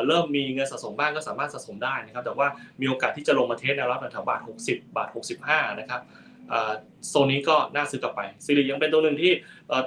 [0.07, 2.47] เริ่มมีเงินสะสมบ้างก็สามารถสะสมได้นะครับ แต่ว่า
[2.81, 5.09] มีโอกาสที่จะลงมา test แนวรับแถวบาท 60 บาท
[5.43, 6.01] 65 นะครับ
[7.09, 9.31] โซนนี้ก็น่าซื้อกลับไป SIRI ยังเป็นตัวหนึ่งที่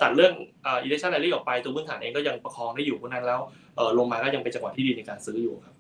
[0.03, 0.33] ตัดเรื่อง
[0.67, 3.41] election rally ออกไปตัวพื้นฐานเองก็ยังประคองได้อยู่เพราะนั้นแล้ว
[3.99, 5.75] ลงมาก็ยังเป็นจังหวะที่ดีในการซื้ออยู่ครับ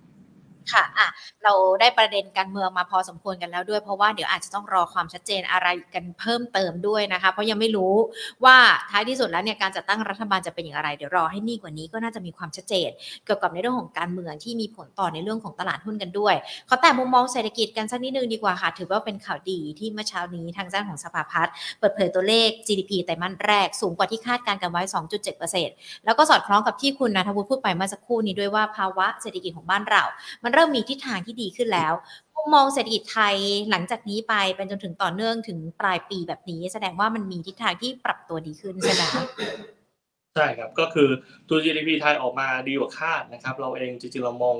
[0.73, 1.09] ค่ะอะ
[1.45, 7.95] เราได้ประเด็นการเมืองมาพอสมควรกันแล้วด้วย เพราะว่าเดี๋ยวอาจจะต้องรอความชัดเจนอะไรกันเพิ่มเติมด้วยนะคะ เพราะยังไม่รู้
[8.45, 8.57] ว่า
[8.91, 12.91] ท้ายที่สุดแล้วเนี่ยการจัดตั้งรัฐบาลจะเป็นอย่างไร เดี๋ยวรอให้นิ่กว่านี้ก็น่าจะมีความชัดเจน
[13.25, 16.35] เกี่ยวกับในเรื่องของการเมืองที่มีผลต่อในเรื่องของตลาดหุ้นกันด้วย
[16.69, 24.83] ขอแต่มุมมองเศรษฐกิจกันสักนิดนึงดีกว่าค่ะ ถือว่าเป็นข่าวดีที่เมื่อเช้านี้ทางด้านของสภาพัฒน์เปิดเผยตัวเลข GDP ไตรมาสแรกสูงกว่าที่คาดการณ์กันไว้
[25.45, 30.05] 2.7%แล้วก็สอดคล้องกับที่คุณนัทวุฒิพูดไปเมื่อสักครู่นี้ด้วยว่าภาวะเศรษฐกิจของบ้านเรา
[30.45, 31.93] มันริ่มมีทิศทางที่ดีขึ้นแล้ว
[32.35, 33.37] มุมมองเศรษฐกิจไทย
[33.71, 39.23] หลังจากนี้ไปเป็นจนถึงต่อเนื่องถึงปลายปีแบบนี้ แสดงว่ามันมีทิศทางที่ปรับตัวดีขึ้นใช่ไหมคะ
[40.37, 41.09] ใช่ครับก็คือ
[41.49, 44.57] ตัว GDP ไทยออกมาดีกว่าคาดนะครับ เราเองจริงๆเรามอง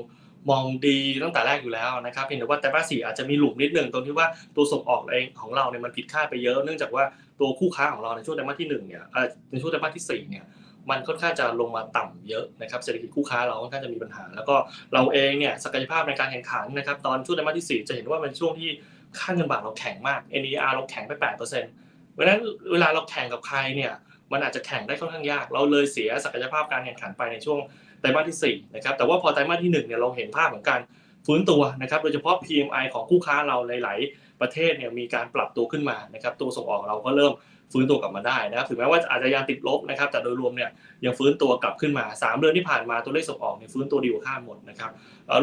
[0.51, 7.05] มองดีตั้งแต่แรกอยู่แล้วนะครับเพียงแต่ว่าแต่มาสสี่อาจจะมีหลุมนิดนึงตรงที่ว่าตัวส่งออกเองของเราเนี่ยมันผิดคาดไปเยอะ เนื่องจากว่า
[7.41, 9.05] ตัวคู่ค้าของเราในช่วงไตรมาสที่หนึ่งเนี่ย
[9.51, 10.45] ในช่วงไตรมาสที่สี่เนี่ย
[10.91, 14.57] มันค่อนข้างจะลงมาต่ำเยอะนะครับเศรษฐกิจคู่ค้าเราค่อนข้างจะมีปัญหา แล้วก็
[14.95, 18.71] เราเองเนี่ยศักยภาพในการแข่งขันนะครับตอนช่วงไตรมาสที่ 4 จะเห็นว่าเป็นช่วงที่
[19.19, 22.41] ค่าเงินบาทเราแข็งมาก NER เราแข็งไป8%เพราะฉะนั้น
[22.73, 23.93] เวลาเราแข่งกับใครเนี่ย
[24.33, 27.59] มันอาจจะแข่งได้ค่อนข้างยาก เราเลยเสียศักยภาพการแข่งขันไปในช่วง
[28.01, 30.81] ไตรมาสที่4นะครับแต่ว่าพอไตรมาสที่1เนี่ยเราเห็นภาพของการ
[31.27, 37.33] ฟื้นตัวนะครับโดยเฉพาะ PMI ของคู่ค้าเราหลาย ๆ ประเทศเนี่ยมีการปรับตัวขึ้นมานะครับตัวส่งออกเราก็เริ่ม
[37.73, 40.71] ฟื้นตัวกลับมาได้นะครับถึงแม้ว่าอาจจะยังติดลบนะครับแต่โดยรวมเนี่ย
[41.05, 44.91] ยังฟื้นตัวกลับขึ้นมา 3 เดือนที่ผ่านมาตัวเลขส่งออกเนี่ยฟื้นตัวดีกว่าคาดหมดนะครับ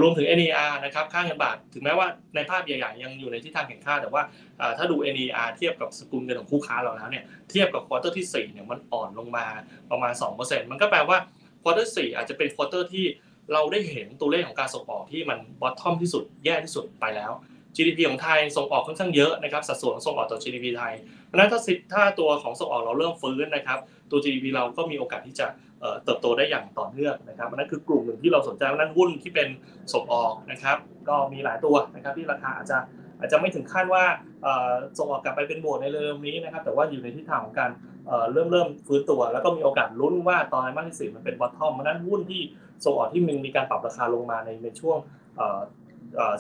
[0.01, 4.21] รวมถึง NEER นะครับค่าเงินบาทถึงแม้ว่าในภาพใหญ่ๆยังอยู่ในทิศทางแข็งค่าแต่ว่า
[4.77, 9.45] ถ้าดู NEER เทียบกับสกุลเงินของคู่ค้าเราแล้วเนี่ยเทียบกับ quarter ที่4เนี่ยมันอ่อนลงมา
[9.91, 11.17] ประมาณ 2%มันก็แปลว่า
[11.63, 13.05] quarter 4อาจจะเป็น quarter ที่
[13.53, 17.33] เราได้เห็นตัวเลขของการส่งออกที่มัน bottom ที่สุดแย่ที่สุดไปแล้ว
[17.75, 20.93] GDP ของไทยส่งออกค่อนข้างเยอะนะครับสัดส่วนส่งออกต่อ GDP ไทย
[21.39, 23.80] นั้นถ้าสิถ้าตัวของส่งออกเราเริ่มฟื้นนะครับ
[24.12, 25.48] ตัว GDP เราก็มีโอกาสที่จะ
[26.04, 29.48] เติบโตได้อย่างต่อเนื่องนะครับนั่นคือกลุ่มหนึ่งที่เราสนใจนั่นหุ้นที่เป็น
[29.93, 30.78] ส่งออกนะครับ
[31.10, 32.78] ก็มีหลายตัวนะครับที่ราคาอาจจะ
[33.19, 34.04] อาจจะไม่ถึงขั้นว่า
[34.98, 37.69] ส่งออกกลับไปเป็นบวกในเร็วนี้นะครับ แต่ว่าอยู่ในทิศทางของการ
[38.32, 42.41] เริ่มเริ่มฟื้นตัว แล้วก็มีโอกาสลุ้นว่าตอนไตรมาสที่สี่มันเป็นบอททอมเพราะนั้นหุ้นที่
[42.86, 44.98] ส่งออกที่มันมีการปรับราคาลงมาในในช่วง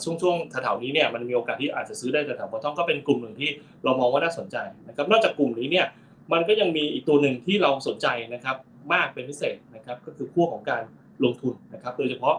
[0.03, 3.49] ช่วงช่วงแถวๆนี้เนี่ยมันมีโอกาสที่อาจจะซื้อได้แถวๆบอททอมก็เป็นกลุ่มหนึ่งที่
[3.83, 4.57] เรามองว่าน่าสนใจ
[4.87, 5.85] นะครับนอกจากกลุ่มนี้เนี่ย
[6.33, 8.55] มันก็ยังมีอีกตัวหนึ่งที่เราสนใจนะครับ
[8.93, 10.83] มากเป็นพิเศษนะครับก็คือพวกของการ
[11.23, 12.35] ลงทุนนะครับโดยเฉพาะ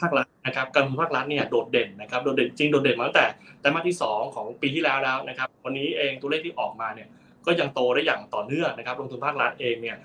[0.00, 3.26] ภาครัฐนะครับการลงทุนภาครัฐเนี่ยโดดเด่นนะครับโดดเด่นจริงโดดเด่นมาตั้งแต่
[3.60, 7.08] ไตรมาสที่ 2 ของปีที่แล้วแล้วนะครับวันนี้เองตัวเลขที่ออกมาเนี่ย
[7.46, 9.96] ก็ยังโตได้อย่างต่อเนื่องนะครับลงทุนภาครัฐเองเนี่ย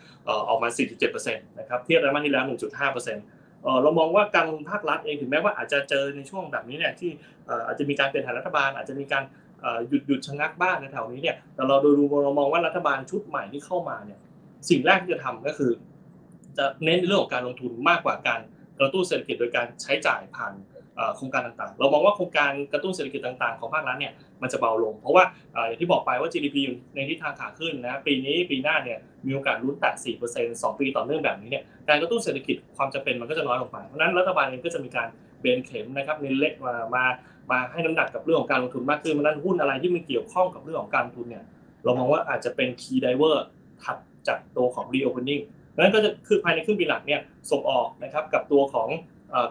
[0.50, 3.15] ออกมา 4.7%นะครับเทียบไตรมาสที่แล้ว 1.5%
[3.84, 7.12] เรามองว่าการภาครัฐเองถึงแม้ว่าอาจจะเจอในช่วงแบบนี้เนี่ยที่
[7.67, 9.23] อาจจะมีการเปลี่ยนผ่านรัฐบาล อาจจะมีการ
[9.88, 14.19] หยุดหยุดชะงักบ้างในแถวนี้เนี่ยแต่เราโดยรวมเรามองว่ารัฐบาลชุดใหม่ที่เข้ามาเนี่ย
[14.69, 15.71] สิ่งแรกที่จะทำก็คือ
[16.58, 18.41] จะเน้นเรื่องของการลงทุนมากกว่าการ
[18.80, 20.54] กระตุ้นเศรษฐกิจโดยการใช้จ่ายผ่าน
[21.17, 25.23] โครงการต่างๆ เรามองว่าโครงการกระตุ้นเศรษฐกิจต่างๆ ของภาครัฐเนี่ยมันจะเบาลง เพราะว่า
[25.67, 29.93] อย่างที่บอกไปว่า GDP อยู่ในทิศทางขาขึ้นนะปีนี้ปีหน้าเนี่ยมีโอกาสลุ้นแตะ
[30.29, 35.08] 4% 2 ปีต่อเนื่องแบบนี้เนี่ยการกระตุ้นเศรษฐกิจความจำเป็นมันก็จะน้อยลงไป เพราะนั้นรัฐบาลเองก็จะมีการ
[35.41, 37.03] เบนเข็มนะครับเน้นเล็กมามา
[37.51, 41.43] มาให้น้ำหนักกับเรื่องของการลงทุนมากขึ้นเพราะนั้นหุ้นอะไรที่มันเกี่ยวข้องกับเรื่องของการลงทุนเนี่ย
[41.84, 43.36] เรามองว่าอาจจะเป็น key driver
[43.84, 45.43] ถัดจากตัวของ reopening
[45.75, 48.89] นั้นก็จะคือภายในครึ่งปีหลังเนี่ยส่งออกนะครับกับตัวของ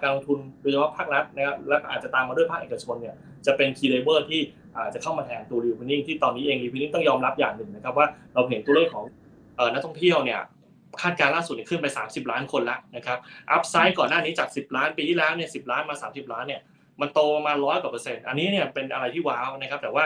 [0.02, 3.14] การลงทุนโดยเฉพาะภาครัฐนะครับและอาจจะตามมาด้วยภาคเอกชนเนี่ย
[3.46, 4.40] จะเป็น key lever ที่
[4.94, 9.04] จะเข้ามาแทนตัว reopening ที่ตอนนี้เอง reopening ต้องยอมรับอย่างหนึ่งนะครับว่าเราเห็นตัวเลขของ
[9.72, 10.40] นักท่องเที่ยวเนี่ย
[11.02, 13.18] คาดการณ์ล่าสุดขึ้นไป 30 ล้านคนแล้วนะครับ
[13.50, 16.60] upside ก่อนหน้านี้จาก 10 ล้านปีที่แล้วเนี่ย10ล้านมา 30 ล้านเนี่ย
[17.00, 20.04] มันโตมาร้อยกว่าเปอร์เซ็นต์อันนี้เนี่ยเป็นอะไรที่ว้าวนะครับแต่ว่า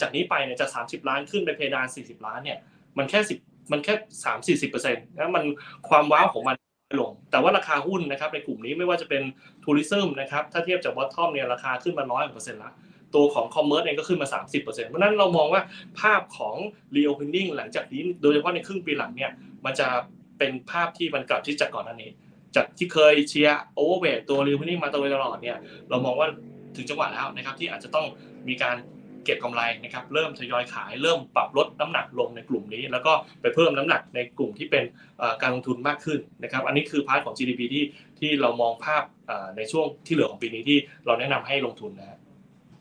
[0.00, 2.58] จากนี้ไปเนี่ยจะ30 ล้านขึ้นไปเพดาน 40 ล้านเนี่ย
[2.98, 5.44] มันแค่10มันแค่ 3 40เปอร์เซ็นต์นะมัน
[5.88, 6.56] ความว้าวของมัน
[7.00, 9.22] ลง แต่ว่าราคาหุ้นนะครับในกลุ่มนี้ไม่ว่าจะเป็น
[9.64, 12.72] tourism นะครับถ้าเทียบจาก bottom เนี่ยราคาขึ้นมาร้อยเปอร์เซ็นต์ละ
[13.14, 15.62] ตัวของ commerce เองก็ขึ้นมา 30%เพราะนั้นเรามองว่า
[16.00, 16.56] ภาพของ
[16.96, 19.30] reopening หลังจากนี้โดยเฉพาะในครึ่งปีหลังเนี่ย
[19.64, 19.88] มันจะ
[20.38, 22.10] เป็นภาพที่มันกลับทิศจากก่อนหน้านี้
[22.56, 25.58] จากที่เคยเชียร์ overweight ตัว reopening มาตลอดเนี่ย
[25.90, 26.28] เรามองว่า
[26.76, 28.06] ถึงจังหวะแล้วนะครับที่อาจจะต้อง
[28.48, 28.76] มีการ
[29.24, 34.84] เก็บกำไรนะครับเริ่มทยอยขาย เริ่มปรับลดน้ำหนักลงในกลุ่มนี้ แล้วก็ไปเพิ่มน้ำหนักในกลุ่มที่เป็น
[35.42, 37.84] การลงทุนมากขึ้นนะครับอันนี้คือ part ของ GDP ที่
[38.20, 39.02] ที่เรามองภาพ
[39.56, 42.18] ในช่วงที่เหลือของปีนี้ที่เราแนะนำให้ลงทุนนะครับ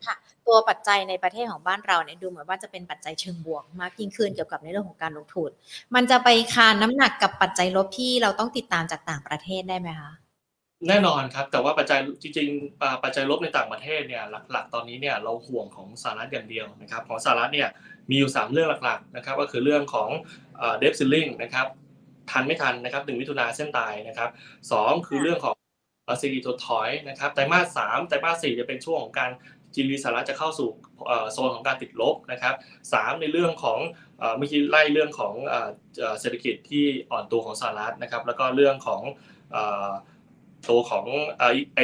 [0.06, 0.16] ค่ะ
[0.48, 5.50] ตัวปัจจัยในประเทศของบ้านเราเนี่ยดูเหมือนว่าจะเป็นปัจจัยเชิงบวกมากยิ่งขึ้นเกี่ยวกับในเรื่องของการลงทุน
[5.96, 10.12] มันจะไปคานน้ำหนักกับปัจจัยลบที่เราต้องติดตามจากต่างประเทศได้ไหมคะ
[10.88, 17.70] แน่นอนครับ แต่ว่าปัจจัยจริงๆปัจจัยลบในต่างประเทศเนี่ยหลัก ๆ ตอนนี้เนี่ยเราห่วงของสหรัฐอย่างเดียวนะครับของสหรัฐเนี่ย
[18.10, 20.10] มีอยู่ 3 เรื่องหลักๆนะครับก็คือเรื่องของ
[20.60, 21.68] เดฟซิลลิงนะครับ
[22.32, 24.30] ทันไม่ทันนะครับหนึ่งมิถุนาเส้นตายนะครับ
[24.72, 25.56] สองคือเรื่องของ
[26.20, 29.32] เศรษฐกิจถดถอยนะครับไตรมาสสามไตรมาสสี่จะเป็นช่วงของการ
[29.76, 30.70] จีนสหรัฐจะเข้าสู่
[31.32, 32.56] โซนของการติดลบนะครับ
[32.94, 33.80] สามในเรื่องของ
[34.38, 35.34] เมื่อกี้ไล่เรื่องของ
[36.20, 39.02] เศรษฐกิจที่อ่อนตัวของสหรัฐนะครับแล้วก็เรื่องของ
[40.70, 41.06] ตัวของ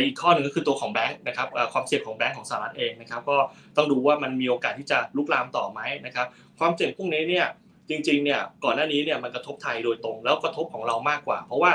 [0.06, 3.38] อีกข้อหนึ่งก็คือตัวของแบงค์นะครับความเสี่ยงของแบงค์ของสหรัฐเองนะครับก็
[3.76, 6.28] ต้องดูว่ามันมีโอกาสที่จะลุกลามต่อไหมนะครับ
[6.60, 7.48] ความเสี่ยงพวกนี้เนี่ย
[7.90, 11.72] จริงๆเนี่ยก่อนหน้านี้เนี่ยมันกระทบไทยโดยตรง แล้วกระทบของเรามากกว่า เพราะว่า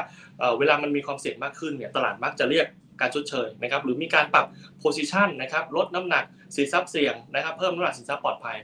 [0.59, 2.67] เวลามันมีความเสี่ยงมากขึ้นเนี่ยตลาดมักจะเรียก
[3.01, 4.47] การชดเชยนะครับหรือมีการปรับ
[4.81, 6.25] position นะครับลดน้ำหนัก
[6.57, 8.57] สินทรัพย์เสี่ยงนะครับเพิ่มน้ำหนักสินทรัพย์ปลอดภัย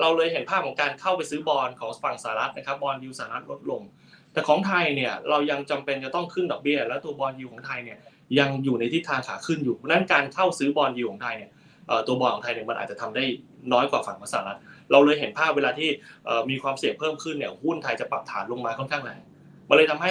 [0.00, 3.82] เราเลยเห็นภาพของการเข้าไปซื้อบอลของฝั่งสหรัฐนะครับ bond yield สหรัฐลดลง
[4.32, 7.98] แต่ของไทยเนี่ยเรายังจำเป็นจะต้องขึ้นดอกเบี้ย แล้วตัว bond yield ของไทยเนี่ย
[8.38, 11.50] ยังอยู่ในทิศทางขาขึ้นอยู่เพราะนั้นการเข้าซื้อบอลยูของไทยเนี่ย
[12.06, 13.24] ตัวบอลของไทยเนี่ยมันอาจจะทำได้
[13.72, 14.58] น้อยกว่าฝั่งของสหรัฐ
[14.92, 15.88] เราเลยเห็นภาพเวลาที่
[16.50, 19.20] มีความเสี่ยงเพิ่มขึ้นเนี่ยหุ้นไทยจะปรับฐานลงมาค่อนข้างแรง
[19.68, 20.10] มันเลยทำให้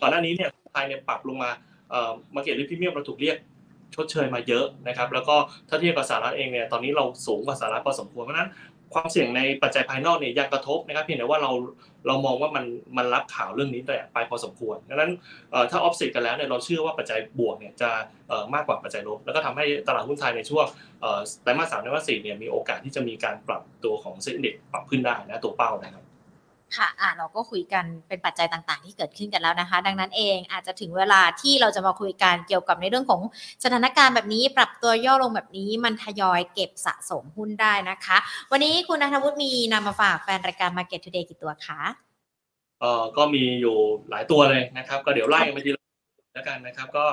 [0.00, 1.50] ก่อนหน้านี้เนี่ยไทยเนี่ยปรับลงมา
[2.34, 3.36] มาเก็ตลิพรีเมียมเราถูกเรียก
[3.94, 5.36] ชดเชยมาเยอะนะครับแล้วก็
[5.68, 8.50] ถ้าเทียบกับสหรัฐเองเนี่ยตอนนี้เราสูงกว่าสหรัฐพอสมควรเพราะนั้น
[8.94, 11.50] ความเสี่ยงในปัจจัยภายนอกเนี่ยยังกระทบนะครับเพียงแต่ว่าเรา
[12.06, 12.64] เรามองว่ามัน
[12.96, 15.12] มันรับข่าวเรื่องนี้แต่ไปพอสมควรดังนั้น
[15.70, 17.90] ถ้าออฟเซตกันแล้วเนี่ยเราเชื่อว่าปัจจัยบวกเนี่ยจะ
[18.54, 20.66] มากกว่าปัจจัยลบ แล้วก็ทำให้ตลาดหุ้นไทยในช่วง
[21.42, 26.03] ไตรมาสสามไตรมาสสี่เนี่ยมีโอกาสที่จะมีการปรับตัวของเซ็นดิปรับขึ้นได้นะตัวเป้านะครับ
[26.76, 33.22] ค่ะอะเราก็คุยกันเป็นปัจจัยต่างๆ ที่เกิดขึ้นกันแล้วนะคะ ดังนั้นเองอาจจะถึงเวลาที่เราจะมาคุยกันเกี่ยวกับในเรื่องของ
[33.64, 38.16] สถานการณ์แบบนี้ ปรับตัวย่อลงแบบนี้มันทยอยเก็บสะสมหุ้นได้นะคะ
[38.50, 41.80] วันนี้คุณนัทวุฒิมีนำมาฝากแฟนรายการ Market Today กี่ตัวคะ
[42.80, 43.76] เอ่อก็มีอยู่
[44.10, 45.82] หลายตัวเลยนะครับ ก็เดี๋ยวไล่ไปทีละ
[46.34, 47.06] แล้วกันนะครับ ก็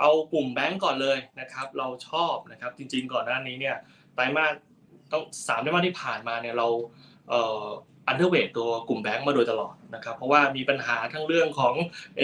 [0.00, 3.76] เอากลุ่มแบงก์ก่อนเลยนะครับ เราชอบนะครับ จริง ๆ ก่อนหน้านี้เนี่ย
[4.14, 4.52] ไตรมาส
[5.12, 6.68] ต้องสามไตรมาสที่ผ่านมาเนี่ยเรา
[7.28, 7.64] เอ่อ
[8.10, 11.74] underweight ตัวกลุ่มแบงก์มาโดยตลอดนะครับ เพราะว่ามีปัญหาทั้งเรื่องของ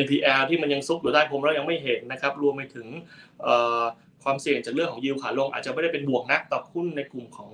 [0.04, 2.86] NPL ที่มันยังซุกอยู่ใต้พรมเรายังไม่เห็นนะครับ รวมไปถึง
[4.22, 7.50] ความเสี่ยงจากเรื่องของยิวขาลง อาจจะไม่ได้เป็นบวกนักต่อหุ้นในกลุ่มของ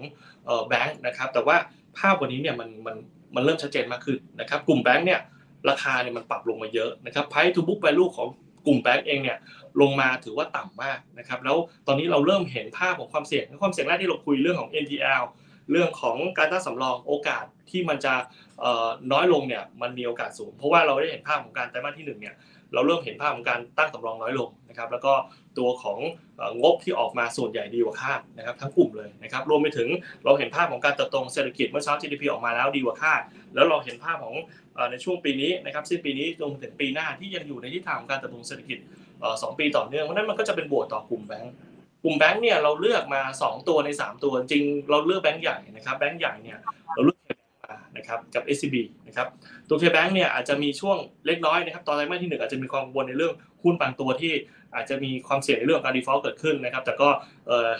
[0.68, 1.56] แบงก์นะครับ แต่ว่า
[1.98, 2.96] ภาพวันนี้เนี่ยมันมัน
[3.34, 5.20] มันเริ่มชัดเจนมากขึ้นนะครับ กลุ่มแบงก์เนี่ย
[5.68, 8.28] ราคาเนี่ยมันปรับลงมาเยอะนะครับไพทูบุ๊กแวลูของ
[8.66, 9.38] กลุ่มแบงก์เองเนี่ย
[9.80, 15.22] ลงมาถือว่าต่ำมากนะครับ แล้วตอนนี้เราเริ่มเห็นภาพของความเสี่ยง ความเสี่ยงแรกที่เราคุยเรื่องของ NPL
[15.70, 18.14] เรื่องของการตั้งสำรองโอกาสที่มันจะ
[19.12, 22.34] น้อยลงเนี่ยมันมีโอกาสสูง เพราะว่าเราได้เห็นภาพของการไตรมาสที่1เนี่ย
[22.74, 25.12] เราเริ่มเห็นภาพของการตั้งสำรองน้อยลงนะครับแล้วก็
[25.58, 25.98] ตัวของ
[26.62, 29.88] งบที่ออกมาส่วนใหญ่ดีกว่าคาดนะครับทั้งกลุ่มเลยนะครับรวมไปถึง
[30.24, 33.20] เราเห็นภาพของการเติบโตเศรษฐกิจเมื่อเช้า GDP ออกมาแล้วดีกว่าคาด
[33.54, 34.34] แล้วเราเห็นภาพของ
[34.90, 38.78] ในช่วงปีนี้นะครับสิ้นปีนี้จนถึงปีหน้าที่ยังอยู่ในทิศทางของการเติบโตเศรษฐกิจ
[39.42, 41.54] สองปีต่อเนื่องเพราะนั้นมันก็จะเป็นบวกต่อกลุ่มแบงก์
[42.04, 46.58] กลุ่มแบงค์เนี่ยเราเลือกมา 2 ตัวใน 3 ตัวจริงเราเลือกแบงค์ใหญ่นะครับแบงค์ใหญ่เนี่ย
[46.94, 47.18] เราเลือก
[47.66, 49.26] มานะครับกับ SCB นะครับ
[49.68, 54.32] ตัวเคแบงค์เนี่ยอาจจะมีช่วงเล็กน้อยนะครับตอนไตรมาสที่ 1 อาจจะมีความกังวลในเรื่องหุ้นบางตัวที่
[54.74, 57.08] อาจจะมีความเสี่ยงในเรื่องการ default เกิดขึ้นนะครับแต่ก็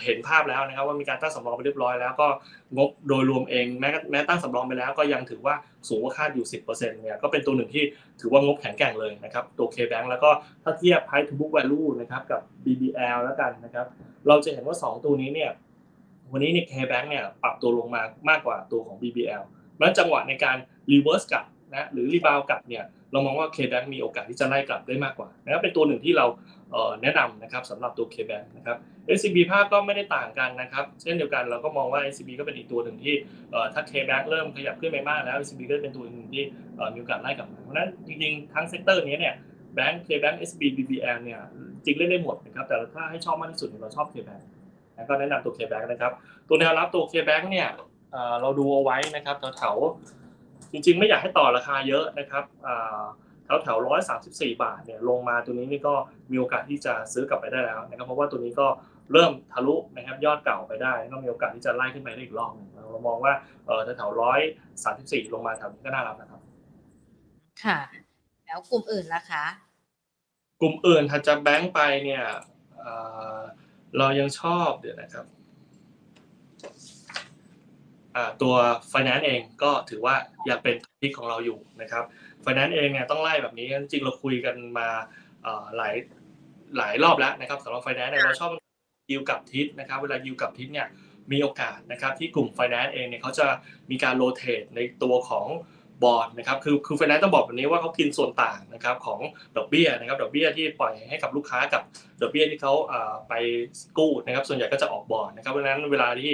[0.04, 2.28] เห็นภาพแล้วนะครับว่ามีการตั้งสำรองไปเรียบร้อยแล้วก็
[2.76, 5.54] งบโดยรวมเองแม้แม้ตั้งสำรองไปแล้วก็ยังถือว่า
[5.88, 7.84] สูงกว่าคาดอยู่ 10%เนี่ยก็เป็นตัวหนึ่งที่
[8.20, 10.30] ถือว่างบแข็งแกร่งเลยนะครับตัว KBank แล้วก็
[10.62, 13.86] ถ้าเทียบ price to book value นะครับกับ BBL แล้วกันนะครับ
[14.28, 15.50] เราจะเห็นว่า 2 ตัวนี้เนี่ย
[16.32, 19.42] วันนี้เนี่ย KBank เนี่ยปรับตัวลงมามากกว่าตัวของ BBL
[19.78, 20.56] แล้วจังหวะในการ
[20.90, 26.26] reverse กลับนะหรือ rebound กลับเนี่ยเรามองว่า KBank มีโอกาสที่จะไล่กลับได้มากกว่านะครับเป็นตัวหนึ่งที่เรา
[27.02, 28.76] แนะนำนะครับสำหรับตัว KBank นะครับ
[29.16, 33.14] SCB ภาพก็ไม่ได้ต่างกันนะครับเช่นเดียวกันเราก็มองว่า SCB ก็เป็นอีกตัวหนึ่งที่
[33.74, 36.42] ถ้า KBank เริ่มขยับขึ้นไปมากแล้ว SCB ก็เป็นตัวหนึ่งที่
[36.94, 39.34] มีโอกาสไล่กลับมาเพราะนั้นจริงๆทั้ง sector นี้เนี่ย
[39.74, 41.40] แบงก์ KBank SCB BBL เนี่ย
[41.84, 44.44] จริงเล่นได้หมดนะครับแต่ถ้าให้ชอบมากที่สุดเราชอบ KBank
[45.08, 46.12] ก็แนะนำตัว KBank นะครับ
[46.48, 47.68] ตัวแนวรับตัว KBank เนี่ย
[48.40, 52.44] เราดูเอาไว้นะครับแถวๆจริง ๆ ไม่อยากให้ต่อราคาเยอะนะครับ
[53.44, 55.94] แถวแถวร้อยสามสิบสี่บาทเนี่ยลงมาตัวนี้นี่ก็
[56.30, 58.66] มีโอกาสที่จะซื้อกลับไปได้แล้วนะครับเพราะว่าตัวนี้ก็
[59.12, 62.52] เริ่มทะลุนะครับยอดเก่าไปได้ ก็มีโอกาสที่จะไล่ขึ้นไปได้อีกรอบ
[62.90, 63.32] เรามองว่า
[63.66, 64.40] เออแถวร้อย
[64.84, 66.40] สามสิบสี่ลงมาแถวนี้ก็น่ารับนะครับ
[67.64, 67.78] ค่ะ
[68.52, 69.44] แล้วกลุ่มอื่นล่ะคะ
[70.60, 72.24] กลุ่มอื่นถ้าจะแบงค์ไปเนี่ย
[73.98, 75.26] เรายังชอบเดี๋ยวนะครับ
[78.42, 78.54] ตัว
[78.92, 80.14] Finance เองก็ถือว่า
[80.48, 82.04] ยังเป็นพิกของเราอยู่นะครับ
[82.42, 84.88] ไฟแนนซ์เองเนี่ยต้องไล่แบบนี้จริงเราคุยกันมา
[85.76, 85.94] หลาย
[86.76, 88.50] หลายรอบแล้วนะครับสำหรับไฟแนนซ์เนี่ยเราชอบ
[89.10, 90.88] ยิวกับทิศนะครับ เวลายิวกับทิศเนี่ย
[91.32, 93.46] มีโอกาสนะครับที่กลุ่มไฟแนนซ์เองเนี่ยเขาจะ
[93.90, 95.46] มีการ rotate ในตัวของ
[96.04, 99.20] บอลนะครับคือคือไฟแนนซ์ต้องบอกแบบนี้ว่าเขากินส่วนต่างนะครับของ
[99.56, 101.82] ดอกเบี้ยนะครับดอกเบี้ยที่ปล่อยให้กับลูกค้ากับ
[102.22, 102.72] ดอกเบี้ยที่เขา
[103.28, 103.34] ไป
[103.98, 106.32] กู้นะครับส่วนใหญ่ก็จะออกบอลนะครับเพราะฉะนั้นเวลาที่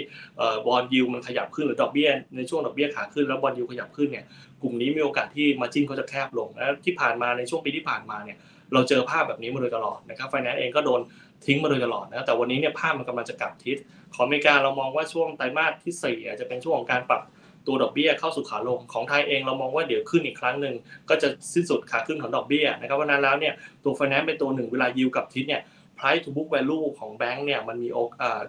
[0.67, 4.25] bond yield มันขยับขึ้นหรือดอกเบี้ยในช่วงดอกเบี้ยขาขึ้นแล้ว bond yield ขยับขึ้นเนี่ย
[4.63, 8.37] กลุ่มนี้มีโอกาสที่ margin เขาจะแคบลงและที่ผ่านมาในช่วงปีที่ผ่านมาเนี่ย
[8.73, 11.01] เราเจอภาพแบบนี้มาโดยตลอดนะครับไฟแนนซ์เองก็โดน
[11.47, 13.77] ทิ้งมาโดยตลอดนะแต่วันนี้เนี่ยภาพมันกำลังจะกลับทิศ
[14.15, 17.23] ของอเมริกาเรามองว่าช่วงไตรมาสที่4อาจจะเป็นช่วงของการปรับ
[17.69, 20.75] ตัวดอกเบี้ยเข้าสู่ขาลงของไทยเองเรามองว่าเดี๋ยวขึ้นอีกครั้งหนึ่ง
[21.09, 23.55] ก็จะสิ้นสุดขาขึ้นของดอกเบี้ยนะครับวันนั้นแล้วเนี่ย
[23.85, 25.63] ตัวไฟแนนซ์เป็นตัวหนึ่งเวลายิวกับทิศเนี่ย
[25.99, 28.09] price to book value ของแบงก์เนี่ยมันมีโอก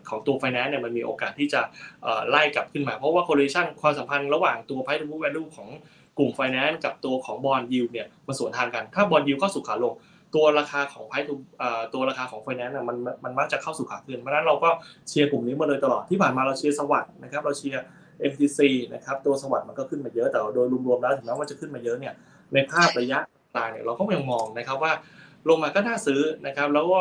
[0.10, 1.62] ของตัว finance เนี่ยมันมีโอกาสที่จะ
[2.30, 5.70] ไล่กลับขึ้นมา เพราะว่า correlation ความสัมพันธ์ระหว่างตัว price to book value ของ
[6.18, 9.96] กลุ่ม finance กับตัวของ bond yield เนี่ยมันสวนทางกัน ถ้า bond yield เข้าสู่ขาลง
[10.36, 11.36] ตัวราคาของ price to
[11.94, 14.70] ตัวราคาของ finance มันมันมักจะเข้าสู่ขาขึ้นเพราะนั้นเราก็
[15.08, 17.84] เชียร์กลุ่มนี้มาเลยตลอดที่ผ่านมาเราเชียร์สวัสด์นะครับเราเชียร์
[18.32, 18.60] MTC
[18.94, 22.14] นะครับตัวสวัสด์มันก็ขึ้นมาเยอะแต่โดยรวมๆแล้วถึงแม้ว่าจะขึ้นมาเยอะเนี่ย
[22.54, 23.20] ในภาพระยะ
[23.54, 24.92] กลางเนี่ยเราก็ยังมองนะครับว่า
[25.50, 27.00] ลงมาก็น่าซื้อนะครับแล้วก็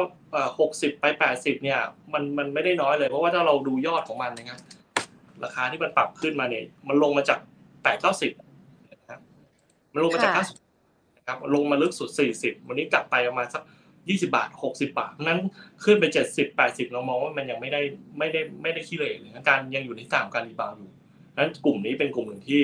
[0.60, 1.80] หกสิบไปแปดสิบเนี่ย
[2.12, 4.58] มันมันไม่ได้น้อยเลย เพราะว่าถ้าเราดูยอดของมันนะครับ
[5.44, 7.38] ราคาที่มันปรับขึ้นมาเนี่ยมันลงมาจาก
[7.82, 8.32] แปดเก้าสิบ
[8.92, 9.20] นะครับ
[9.94, 10.58] มันลงมาจากเก้าสิบ
[11.16, 13.62] นะครับลงมาลึกสุดสี่สิบวันนี้กลับไปประมาณสัก
[14.08, 15.40] ยี่สิบาทหกสิบาทนั้น
[15.84, 17.80] ขึ้นไปเจ็ดสิบแปดสิบเรามองว่ามันยังไม่ได้
[18.18, 20.90] ไม่ได้ไม่ได้ขี้เหร่เลยการยังอยู่ในสามการรีบาวอยู่
[21.38, 22.60] นั้นกลุ่มนี้เป็นกลุ่มหนึ่งที่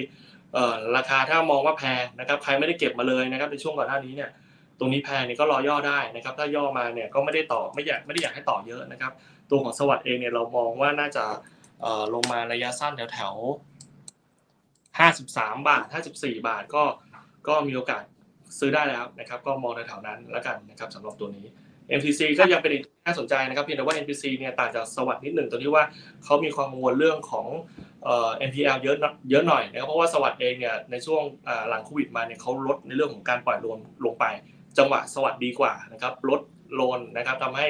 [0.96, 4.30] ราคาถ้ามองว่าแพงนะครับ ใครไม่ได้เก็บมาเลยนะครับในช่วงก่อนหน้านี้เนี่ย
[4.78, 9.12] ตรงนี้แพงนี่ก็รอย่อได้นะครับ ถ้าย่อมาเนี่ยก็ไม่ได้ต่อไม่อยากไม่ได้อยากให้ต่อเยอะนะครับ
[9.50, 11.24] ตัวของสวัสด์เองเนี่ยเรามองว่าน่าจะ
[12.14, 13.34] ลงมาระยะสั้นแถวแถว
[14.98, 16.84] ห้าสิบสามบาทห้าสิบสี่บาทก็
[17.48, 18.02] ก็มีโอกาส
[18.58, 21.46] ซื้อได้แล้วนะครับ ก็มองแถวๆนั้นแล้วกันนะครับสำหรับตัวนี้
[21.98, 22.72] MTC ก็ยังเป็น
[23.06, 25.84] น่าสนใจนะครับเพียงแต่ว่า MTC เนี่ยต่างจากสวัสด์นิดหนึ่งตรงที่ว่า
[26.24, 27.46] เขามีความกังวลเรื่องของ
[28.04, 28.96] เอ่อ NPL เยอะ
[29.30, 31.22] เยอะหน่อยนะครับเพราะว่าสวัสด์เองเนี่ยในช่วง
[31.68, 34.24] หลังโควิดมาเนี่ยเขาลดในเรื่องของการปล่อยโลนลงไป
[34.78, 36.40] จังหวะสวัสดีกว่านะครับลด
[36.74, 37.66] โลนนะครับทำให้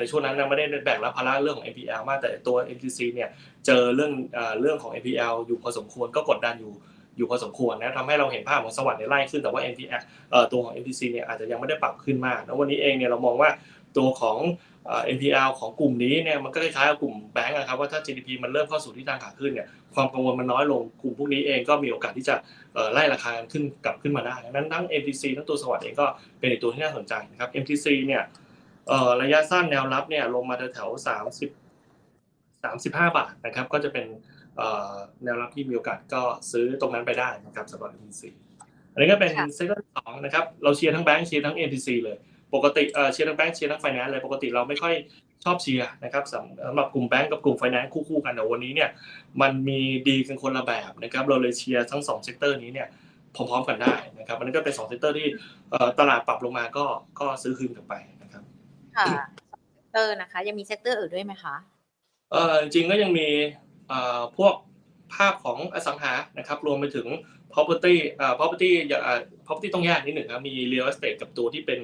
[0.00, 3.28] ในช่วงนั้นไม่ได้แบกรับภาระเรื่องของ NPL มากแต่ตัว MTC เนี่ย
[3.66, 4.12] เจอเรื่อง
[4.60, 6.72] เรื่องของ NPL อยู่พอสมควรก็กดดันอยู่
[7.16, 10.02] อยู่พอสมควรนะทำให้เราเห็นภาพของสวัสด์ในไล่ขึ้นแต่ว่า NPL
[10.52, 13.50] ตัวของ MTC เนี่ยอาจจะยังไม่ได้ปรับขึ้นมากแล้ววันนี้เองเนี่ยเรามองว่า
[13.96, 14.38] ตัวของ
[15.14, 22.34] NPL ของกลุ่มนี้เนี่ยมันก็คล้ายๆกับกลุ่มแบงก์นะครับว่าถ้า GDP มันเริ่มเข้าสู่ทิศทางขาขึ้นเนี่ยความกังวลมันน้อยลงกลุ่มพวกนี้เองก็มีโอกาสที่จะ
[22.92, 26.06] ไล่ราคาขึ้นกลับขึ้นมาได้ดังนั้นทั้ง MTC ทั้งตัวสวัสด์เองก็
[26.38, 28.22] เป็นอีกตัวที่น่าสนใจนะครับ MTC เนี่ย
[29.22, 31.50] ระยะสั้นแนวรับเนี่ยลงมาแถวๆสามสิบ
[32.64, 34.06] สามสิบห้าบาทนะครับก็จะเป็น
[35.24, 36.22] แนวรับที่มีโอกาสก็
[36.52, 38.22] ซื้อตรงนั้นไปได้นะครับสำหรับ MTC
[38.92, 42.16] อันนี้ก็เป็น sector สองนะครับเราเชียร์ทั้งแบงก์เชียร์ทั้ง MTC เลย
[42.56, 44.94] ปกติเชียร์ทั้งแบงก์เชียร์ทั้งไฟแนนซ์เลยปกติเราไม่ค่อย
[45.44, 48.90] ชอบเชียร์นะครับสำหรับกลุ่มแบงก์กับกลุ่มไฟแนนซ์คู่ๆกันแต่วันนี้เนี่ย
[49.40, 52.88] มันมีดีกันคนละแบบนะครับเราเลยเชียร์ทั้ง2 sector นี้เนี่ย
[53.34, 55.26] พร้อมๆกันได้นะครับอันนี้ก็เป็น2 sector ที่
[55.98, 56.84] ตลาดปรับลงมาก็
[57.20, 58.42] ก็ซื้อคืนกลับไปนะครับ
[58.96, 59.06] ค่ะ
[59.74, 61.54] sector นะคะยังมี sector อื่นด้วยไหมคะ
[62.32, 63.28] เออจริงก็ยังมี
[64.36, 64.54] พวก
[65.14, 67.06] ภาพของอสังหานะครับรวมไปถึง
[67.52, 68.70] property อ่า property
[69.06, 71.80] อ่า property ต้องแยกนิดหนึ่งครับมี real estate กับตัวที่เป็น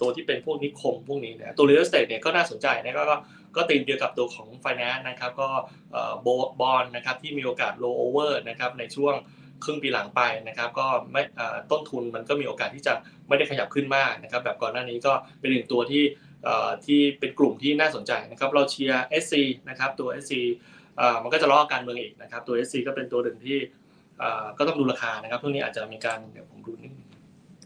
[0.00, 3.16] ตัวที่เป็นพวกนิคมพวกนี้นะตัว real estate เนี่ยก็น่าสนใจนะก็
[3.56, 5.48] ก็ตีมเดียวกับตัวของ finance นะครับก็
[6.60, 9.14] บอลนะครับที่มีโอกาส rollover นะครับในช่วง
[9.64, 11.22] ครึ่งปีหลังไปนะครับก็ไม่
[11.70, 12.94] ต้นทุนมันก็มีโอกาสที่จะ
[13.28, 16.04] ไม่ได้ขยับขึ้นมากนะครับแบบก่อนหน้านี้ก็เป็นหนึ่งตัวที่
[16.86, 19.34] ที่เป็นกลุ่มที่น่าสนใจนะครับเราเชียร์ SC
[19.68, 20.32] นะครับตัว SC
[21.22, 23.58] มันก็จะล้อการเมืองอีกนะครับตัว SC ก็เป็นตัวหนึ่งที่
[24.58, 26.92] ก็ต้องดูราคานะครับช่วงนี้อาจจะมีการเดี๋ยวผมดูนิด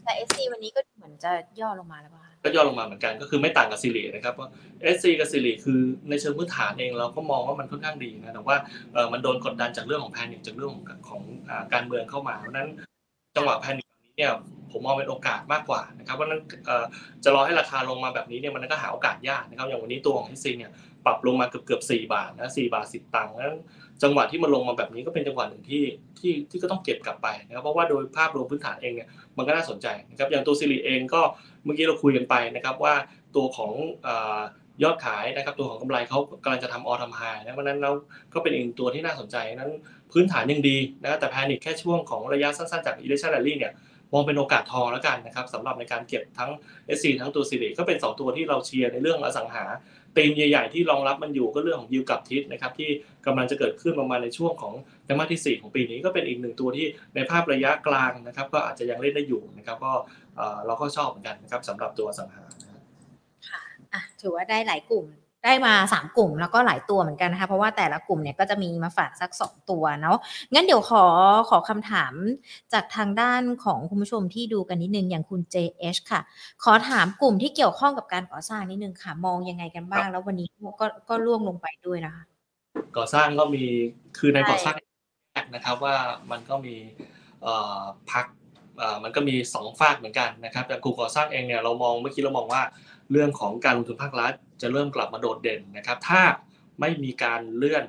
[0.03, 4.49] แต่ SC วันนี้ก็เหมือนจะย่อลงมาแล้วป่ะก็ย่อลงมาเหมือนกันก็คือไม่ต่างกับซีรีนะครับว่า
[4.95, 8.55] SC กับซีรีคือในเชิงพื้นฐานเองเราก็มองว่ามันค่อนข้างดีนะแต่ว่า
[9.13, 11.21] มันโดนกดดันจากเรื่องของแพนิคจากเรื่องของของ
[11.73, 12.69] การเมืองเข้ามาเพราะนั้น
[13.35, 14.31] จังหวะแพนิคนี้เนี่ย
[14.71, 16.41] ผมมองเป็นโอกาสมากกว่านะครับเพราะนั้น
[17.23, 20.71] จะรอให้ราคาลงมาแบบนี้เนี่ยมันก็หาโอกาสยากนะครับอย่างวันนี้ตัวของ SC เนี่ย
[21.05, 23.57] ปรับลงมาเกือบเกือบสี่บาทนะสี่บาทสิบตังค์นั้น
[24.03, 25.83] จังหวะที่มันลงมาแบบนี้ก็เป็นจังหวะหนึ่งที่
[26.19, 31.21] ที่ที่ก็ต้องเก็บกลับไปนะครับเพราะว่าโดยภาพรวมพื้นฐานเองเนี่ยมันก็น่าสนใจนะครับอย่างตัวซิริเองก็
[31.63, 32.93] เมื่อกี้เราคุยกันไปนะครับว่า
[33.35, 33.71] ตัวของ
[34.83, 37.93] ยอดขายนะครับตัวของกำไรเขากำลังจะทำออทำไฮนะเพราะนั้นแล้ว
[38.33, 39.71] ก็เป็นอีกตัวที่น่าสนใจนั้น
[40.11, 43.73] พื้นฐานยังดีนะแต่แพนิคแค่ช่วงของระยะสั้นๆจากอิเลชันแรลลี่เนี่ย
[44.13, 46.51] มองเป็นโอกาสทองแล้วกันนะครับสำหรับในการเก็บทั้ง
[46.97, 49.63] SC ทั้งตัวซิริก็เป็น 2 ตัวที่เราเชียร์ในเรื่องอสังหา
[50.17, 52.89] ตีมใหญ่ ๆ ที่รองรับมันอยู่ก็เรื่องของยิวกับทิศนะครับที่
[53.25, 54.73] กำลังจะเกิดขึ้นประมาณในช่วงของ
[55.05, 59.93] ไตรมาสที่ 4 ของปีนี้ก็เป็นอีกหนึ่งตัวที่ในภาพระยะกลางนะครับ ก็อาจจะยังเล่นได้อยู่นะครับก็
[60.65, 62.43] เราก็ชอบเหมือนกันนะครับสำหรับตัวสังหา
[63.49, 65.05] ค่ะถือว่าได้หลายกลุ่ม
[65.45, 70.17] ได้มา 3 กลุ่มแล้วก็หลายตัวเหมือนกันนะคะ เพราะว่าแต่ละกลุ่มเนี่ยก็จะมีมาฝากสัก 2 ตัวเนาะ
[70.53, 71.03] งั้นเดี๋ยวขอ
[71.49, 72.13] ขอคำถาม
[72.73, 76.21] จากทางด้านของคุณผู้ชมที่ดูกันนิดนึงอย่างคุณ JH ค่ะ
[76.63, 80.47] ขอถามกลุ่มที่เกี่ยวข้องกับการก่อสร้างนิดนึงค่ะ มองยังไงกันบ้าง แล้ววันนี้
[80.79, 82.23] ก็ก็ร่วงลงไปด้วยนะคะ
[82.97, 83.63] ก่อสร้างก็มี
[84.17, 84.77] คือในก่อสร้าง
[85.55, 85.95] นะครับว่า
[86.31, 86.75] มันก็มี
[88.11, 88.25] พัก
[89.03, 92.61] มันก็มี2ฟากเหมือนกันนะครับแต่กลุ่มก่อสร้างเองเนี่ยเรามองเมื่อกี้เรามองว่า
[93.11, 96.21] เรื่องของการลงทุนภาครัฐ จะเริ่มกลับมาโดดเด่นนะครับ ถ้า
[96.79, 97.83] ไม่มีการเลื่อน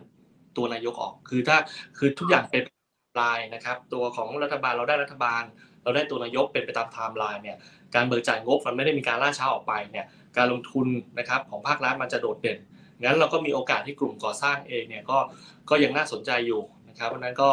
[0.57, 1.57] ตัวนายกออก คือถ้า
[1.99, 2.63] คือทุกอย่างเป็น
[3.21, 5.43] ลายนะครับ ตัวของรัฐบาลเราได้รัฐบาล
[5.83, 7.57] เราได้ตัวนายกเป็นไปตามไทม์ไลน์เนี่ย
[7.95, 10.07] การเบิกจ่ายงบมันไม่ได้มีการล่าช้าออกไปเนี่ย
[10.37, 10.87] การลงทุน
[11.19, 12.59] นะครับของภาครัฐมันจะโดดเด่น
[13.03, 15.19] งั้นเราก็มีโอกาสที่กลุ่มก่อสร้างเองเนี่ยก็
[15.71, 17.49] ก็ยังน่าสนใจอยู่นะครับเพราะนั้นก็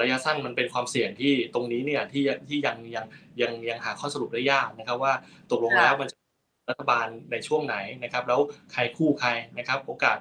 [0.00, 3.06] ระยะสั้นมันเป็นความเสี่ยงที่ตรงนี้เนี่ยที่ที่ยังยัง
[3.40, 5.12] ยังยังหาข้อสรุปได้ยากนะครับ ว่า
[5.50, 6.08] ตกลงแล้วมัน
[6.68, 8.40] รัฐบาลในช่วงไหนนะครับ แล้ว
[8.72, 10.18] ใครคู่ใครนะครับ โอกาส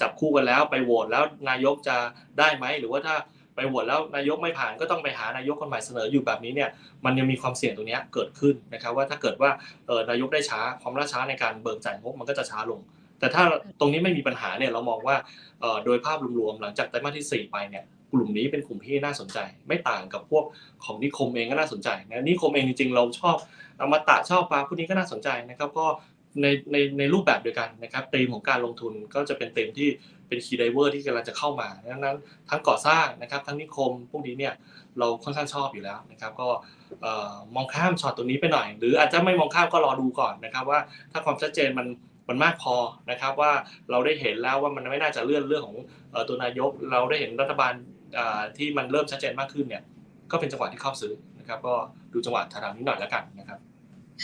[0.00, 1.96] จับคู่กันแล้วไปโหวตแล้วนายกจะ
[2.38, 3.16] ได้ไหมหรือว่าถ้า
[3.56, 6.70] ไปโหวตแล้วนายกไม่ผ่านก็ต้องไปหานายกคนใหม่เสนออยู่แบบนี้เนี่ย
[7.04, 9.50] มันยังมีความเสี่ยงตรงนี้เกิดขึ้นนะครับ ว่าถ้าเกิดว่า
[10.10, 12.80] นายกได้ช้าความล่าช้าในการเบิกจ่ายงบมันก็จะช้าลง
[13.18, 13.42] แต่ถ้า
[13.80, 15.16] ตรงนี้ไม่มีปัญหาเนี่ยเรามองว่า
[15.84, 17.84] โดยภาพรวมๆหลังจากไตรมาสที่ 4 ไปเนี่ย
[18.14, 19.38] กลุ่มนี้เป็นกลุ่มที่น่าสนใจ
[19.68, 20.44] ไม่ต่างกับพวก
[20.84, 23.36] ของนิคมเองก็น่าสนใจนะนิคมเองจริงๆ เราชอบ
[23.80, 25.86] อมตะชอบปลาพวกนี้ก็น่าสนใจนะครับก็
[26.42, 29.88] ในในในรูปแบบเดียวกันนะครับธีมของการลงทุนก็จะเป็นธีมที่
[30.28, 32.16] เป็น key driver ที่กำลังจะเข้ามาดังนั้น
[32.50, 34.54] ทั้งก่อสร้างนะครับทั้งนิคมพวกนี้เนี่ย
[34.98, 36.48] เราค่อนข้างชอบอยู่แล้วนะครับก็
[37.54, 40.80] มองข้ามช็อตตัวนี้ไปหน่อย หรืออาจจะไม่มองข้ามก็รอดูก่อนนะครับว่า
[41.12, 41.86] ถ้าความชัดเจนมัน
[42.28, 42.76] มันมากพอ
[43.10, 43.52] นะครับว่า
[43.90, 45.76] เราได้เห็นแล้วว่ามันไม่น่าจะเลื่อนเรื่องของ
[46.28, 47.72] ตัวนายก เราได้เห็นรัฐบาล
[48.56, 49.82] ที่มันเริ่มชัดเจนมากขึ้นเนี่ย
[50.30, 51.74] ก็เป็นจังหวะที่เข้าซื้อนะครับ ก็
[52.12, 53.60] ดูจังหวะทางนี้หน่อยแล้วกันนะครับ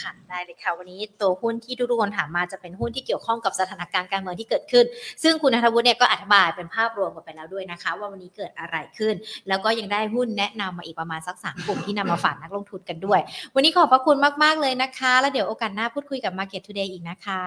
[0.01, 4.85] ค่ะได้เลยค่ะ วันนี้ตัวหุ้นที่ทุกคนถามมาจะเป็นหุ้นที่เกี่ยวข้องกับสถานการณ์การเมืองที่เกิดขึ้น
[5.23, 9.15] ซึ่งคุณนัทวุฒิเนี่ยก็อธิบายเป็นภาพรวมกันไปแล้วด้วยนะคะ ว่าวันนี้เกิดอะไรขึ้น
[9.47, 13.19] แล้วก็ยังได้หุ้นแนะนำมาอีกประมาณสักสามกลุ่มที่นำมาฝากนักลงทุนกันด้วย
[13.55, 17.43] วันนี้ขอบพระคุณมาก ๆ เลยนะคะ แล้วเดี๋ยวโอกาสหน้าพูดคุยกับ Market Today อีกนะคะ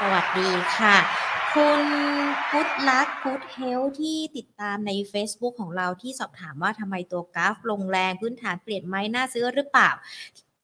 [0.00, 1.82] สวัสดีค่ะ คุณ
[2.50, 9.90] พุทธลักษ์พุทธเฮลที่ติดตามใน Facebook ของเราที่สอบถามว่าทำไมตัวกราฟลงแรงพื้นฐานเปลี่ยนไหมน่าซื้อหรือเปล่า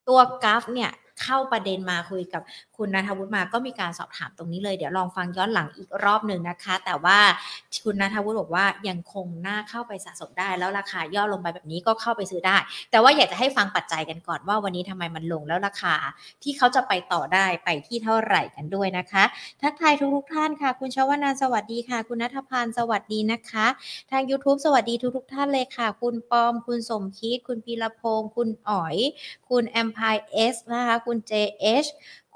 [0.07, 0.91] ตัวกราฟเนี่ย
[1.21, 2.41] เข้าประเด็นมาคุยกับ
[2.77, 7.19] คุณนัทวุฒิมาก็มีการสอบถามตรงนี้เลย เดี๋ยวลองฟังย้อนหลังอีกรอบหนึ่งนะคะ แต่ว่า
[7.83, 12.57] คุณนัทวุฒิบอกว่ายังคงน่าเข้าไปสะสมได้ แล้วราคาย่อลงไปแบบนี้ก็เข้าไปซื้อได้
[12.91, 15.95] แต่ว่าอยากจะให้ฟังปัจจัยกันก่อนว่าวันนี้ทำไมมันลงแล้วราคา
[16.43, 19.23] ที่เขาจะไปต่อได้ไปที่เท่าไหร่กันด้วยนะคะ
[19.61, 23.67] ทักทายทุกทุกท่านค่ะ คุณชวนาสวัสดีค่ะ คุณนัทพันธ์สวัสดีนะคะ
[24.11, 28.97] ทาง YouTube สวัสดีทุกทุกท่านเลยค่ะ คุณปอม คุณสมคิด คุณพีรพงศ์คุณอ๋อย
[29.49, 31.89] คุณแอมพายเอสนะคะคุณ JH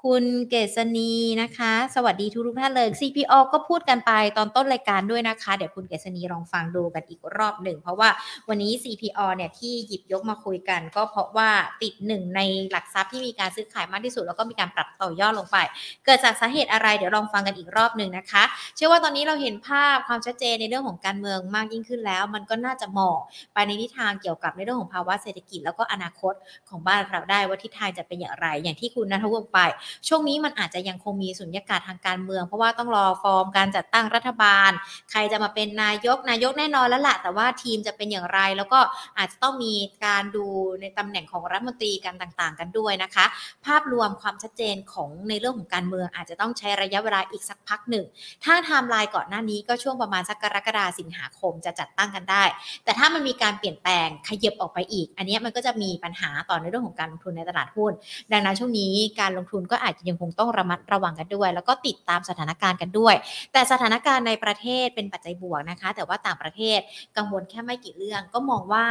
[0.06, 8.10] คุณเกษณีนะคะ สวัสดีทุกทุกท่านเลย CPO ก็พูดกันไปตอนต้นรายการด้วยนะคะ เดี๋ยวคุณเกษณีลองฟังดูกันอีกรอบหนึ่ง เพราะว่า
[8.50, 11.50] วันนี้ CPO เนี่ยที่หยิบยกมาคุยกัน ก็เพราะว่า
[11.82, 12.42] ติดหนึ่งใน
[12.72, 15.58] หลักทรัพย์ที่มีการซื้อขายมากที่สุด แล้วก็มีการปรับต่อยอดลงไป
[16.06, 18.44] เกิดจากสาเหตุอะไรเดี๋ยวลองฟังกันอีกรอบหนึ่งนะคะ
[18.76, 23.18] เชื่อว่าตอนนี้เราเห็นภาพความชัดเจนในเรื่องของการเมืองมากยิ่งขึ้นแล้ว มันก็น่าจะมอง
[23.54, 26.34] ไปในทิศทางเกี่ยวกับในเรื่องของภาวะเศรษฐกิจแล้วก็อนาคต
[26.70, 29.60] ของบ้านเราได้ว่าทิศทางจะเป็นอย่างไร อย่างที่คุณนัทวุฒิไป
[30.08, 34.72] ช่วงนี้มันอาจจะยังคงมีสุญญากาศทางการเมือง เพราะว่าต้องรอฟอร์มการจัดตั้งรัฐบาล
[35.12, 38.80] ใครจะมาเป็นนายกนายกแน่นอนแล้วแหละแต่ว่าทีมจะเป็นอย่างไร แล้วก็
[39.18, 39.74] อาจจะต้องมี
[40.06, 40.48] การดู
[40.82, 43.26] ในตำแหน่งของรัฐมนตรีกันต่าง ๆ กันด้วยนะคะ
[43.66, 48.06] ภาพรวมความชัดเจนของในเรื่องของการเมือง อาจจะต้องใช้ระยะเวลาอีกสักพักหนึ่ง
[48.44, 52.44] ถ้าไทม์ไลน์ก่อนหน้านี้ก็ช่วงประมาณสักกรกฎาสิงหาคมจะจัดตั้งกันได้
[52.84, 57.92] แต่ถ้ามันมีการเปลี่ยนแปลงขยับออกไปอีก อันนี้มันก็จะมีปัญหาต่อในเรื่องของการลงทุนในตลาดหุ้น
[58.32, 63.16] ดังนั้นช่วงนี้การลงทุนก็อาจจะยังคงต้องระมัดระวังกันด้วย แล้วก็ติดตามสถานการณ์กันด้วย
[63.54, 66.80] แต่สถานการณ์ในประเทศเป็นปัจจัยบวกนะคะ แต่ว่าต่างประเทศ
[67.18, 68.86] กังวลแค่ไม่กี่เรื่องก็มองว่า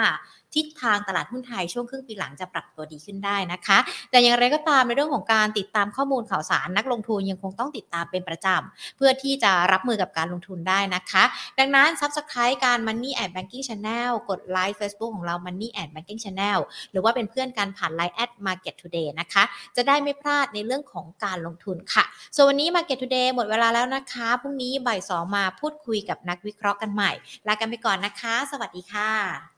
[0.54, 3.78] ทิศทางตลาดหุ้นไทยช่วงครึ่งปีหลังจะปรับตัวดีขึ้นได้นะคะ
[4.10, 11.24] แต่อย่างไรก็ตามในเรื่องของการติดตามข้อมูลข่าวสารนักลงทุนยังคงต้องติดตามเป็นประจำเพื่อที่จะรับมือกับการลงทุนได้นะคะ
[11.58, 16.58] ดังนั้น Subscribe การ Money and Banking Channel กดไลค์ Facebook ของเรา Money and Banking Channel
[16.92, 19.42] หรือว่าเป็นเพื่อนกันผ่าน Line at Market Today นะคะ
[19.76, 27.10] จะได้ไม่พลาดในเรื่องของการลงทุนค่ะ ส่วนวันนี้ Market Today หมดเวลาแล้วนะคะ พรุ่งนี้บ่ายสองมาพูดคุยกับนักวิเคราะห์กันใหม่
[27.46, 29.48] ลากันไปก่อนนะคะ สวัสดีค่ะ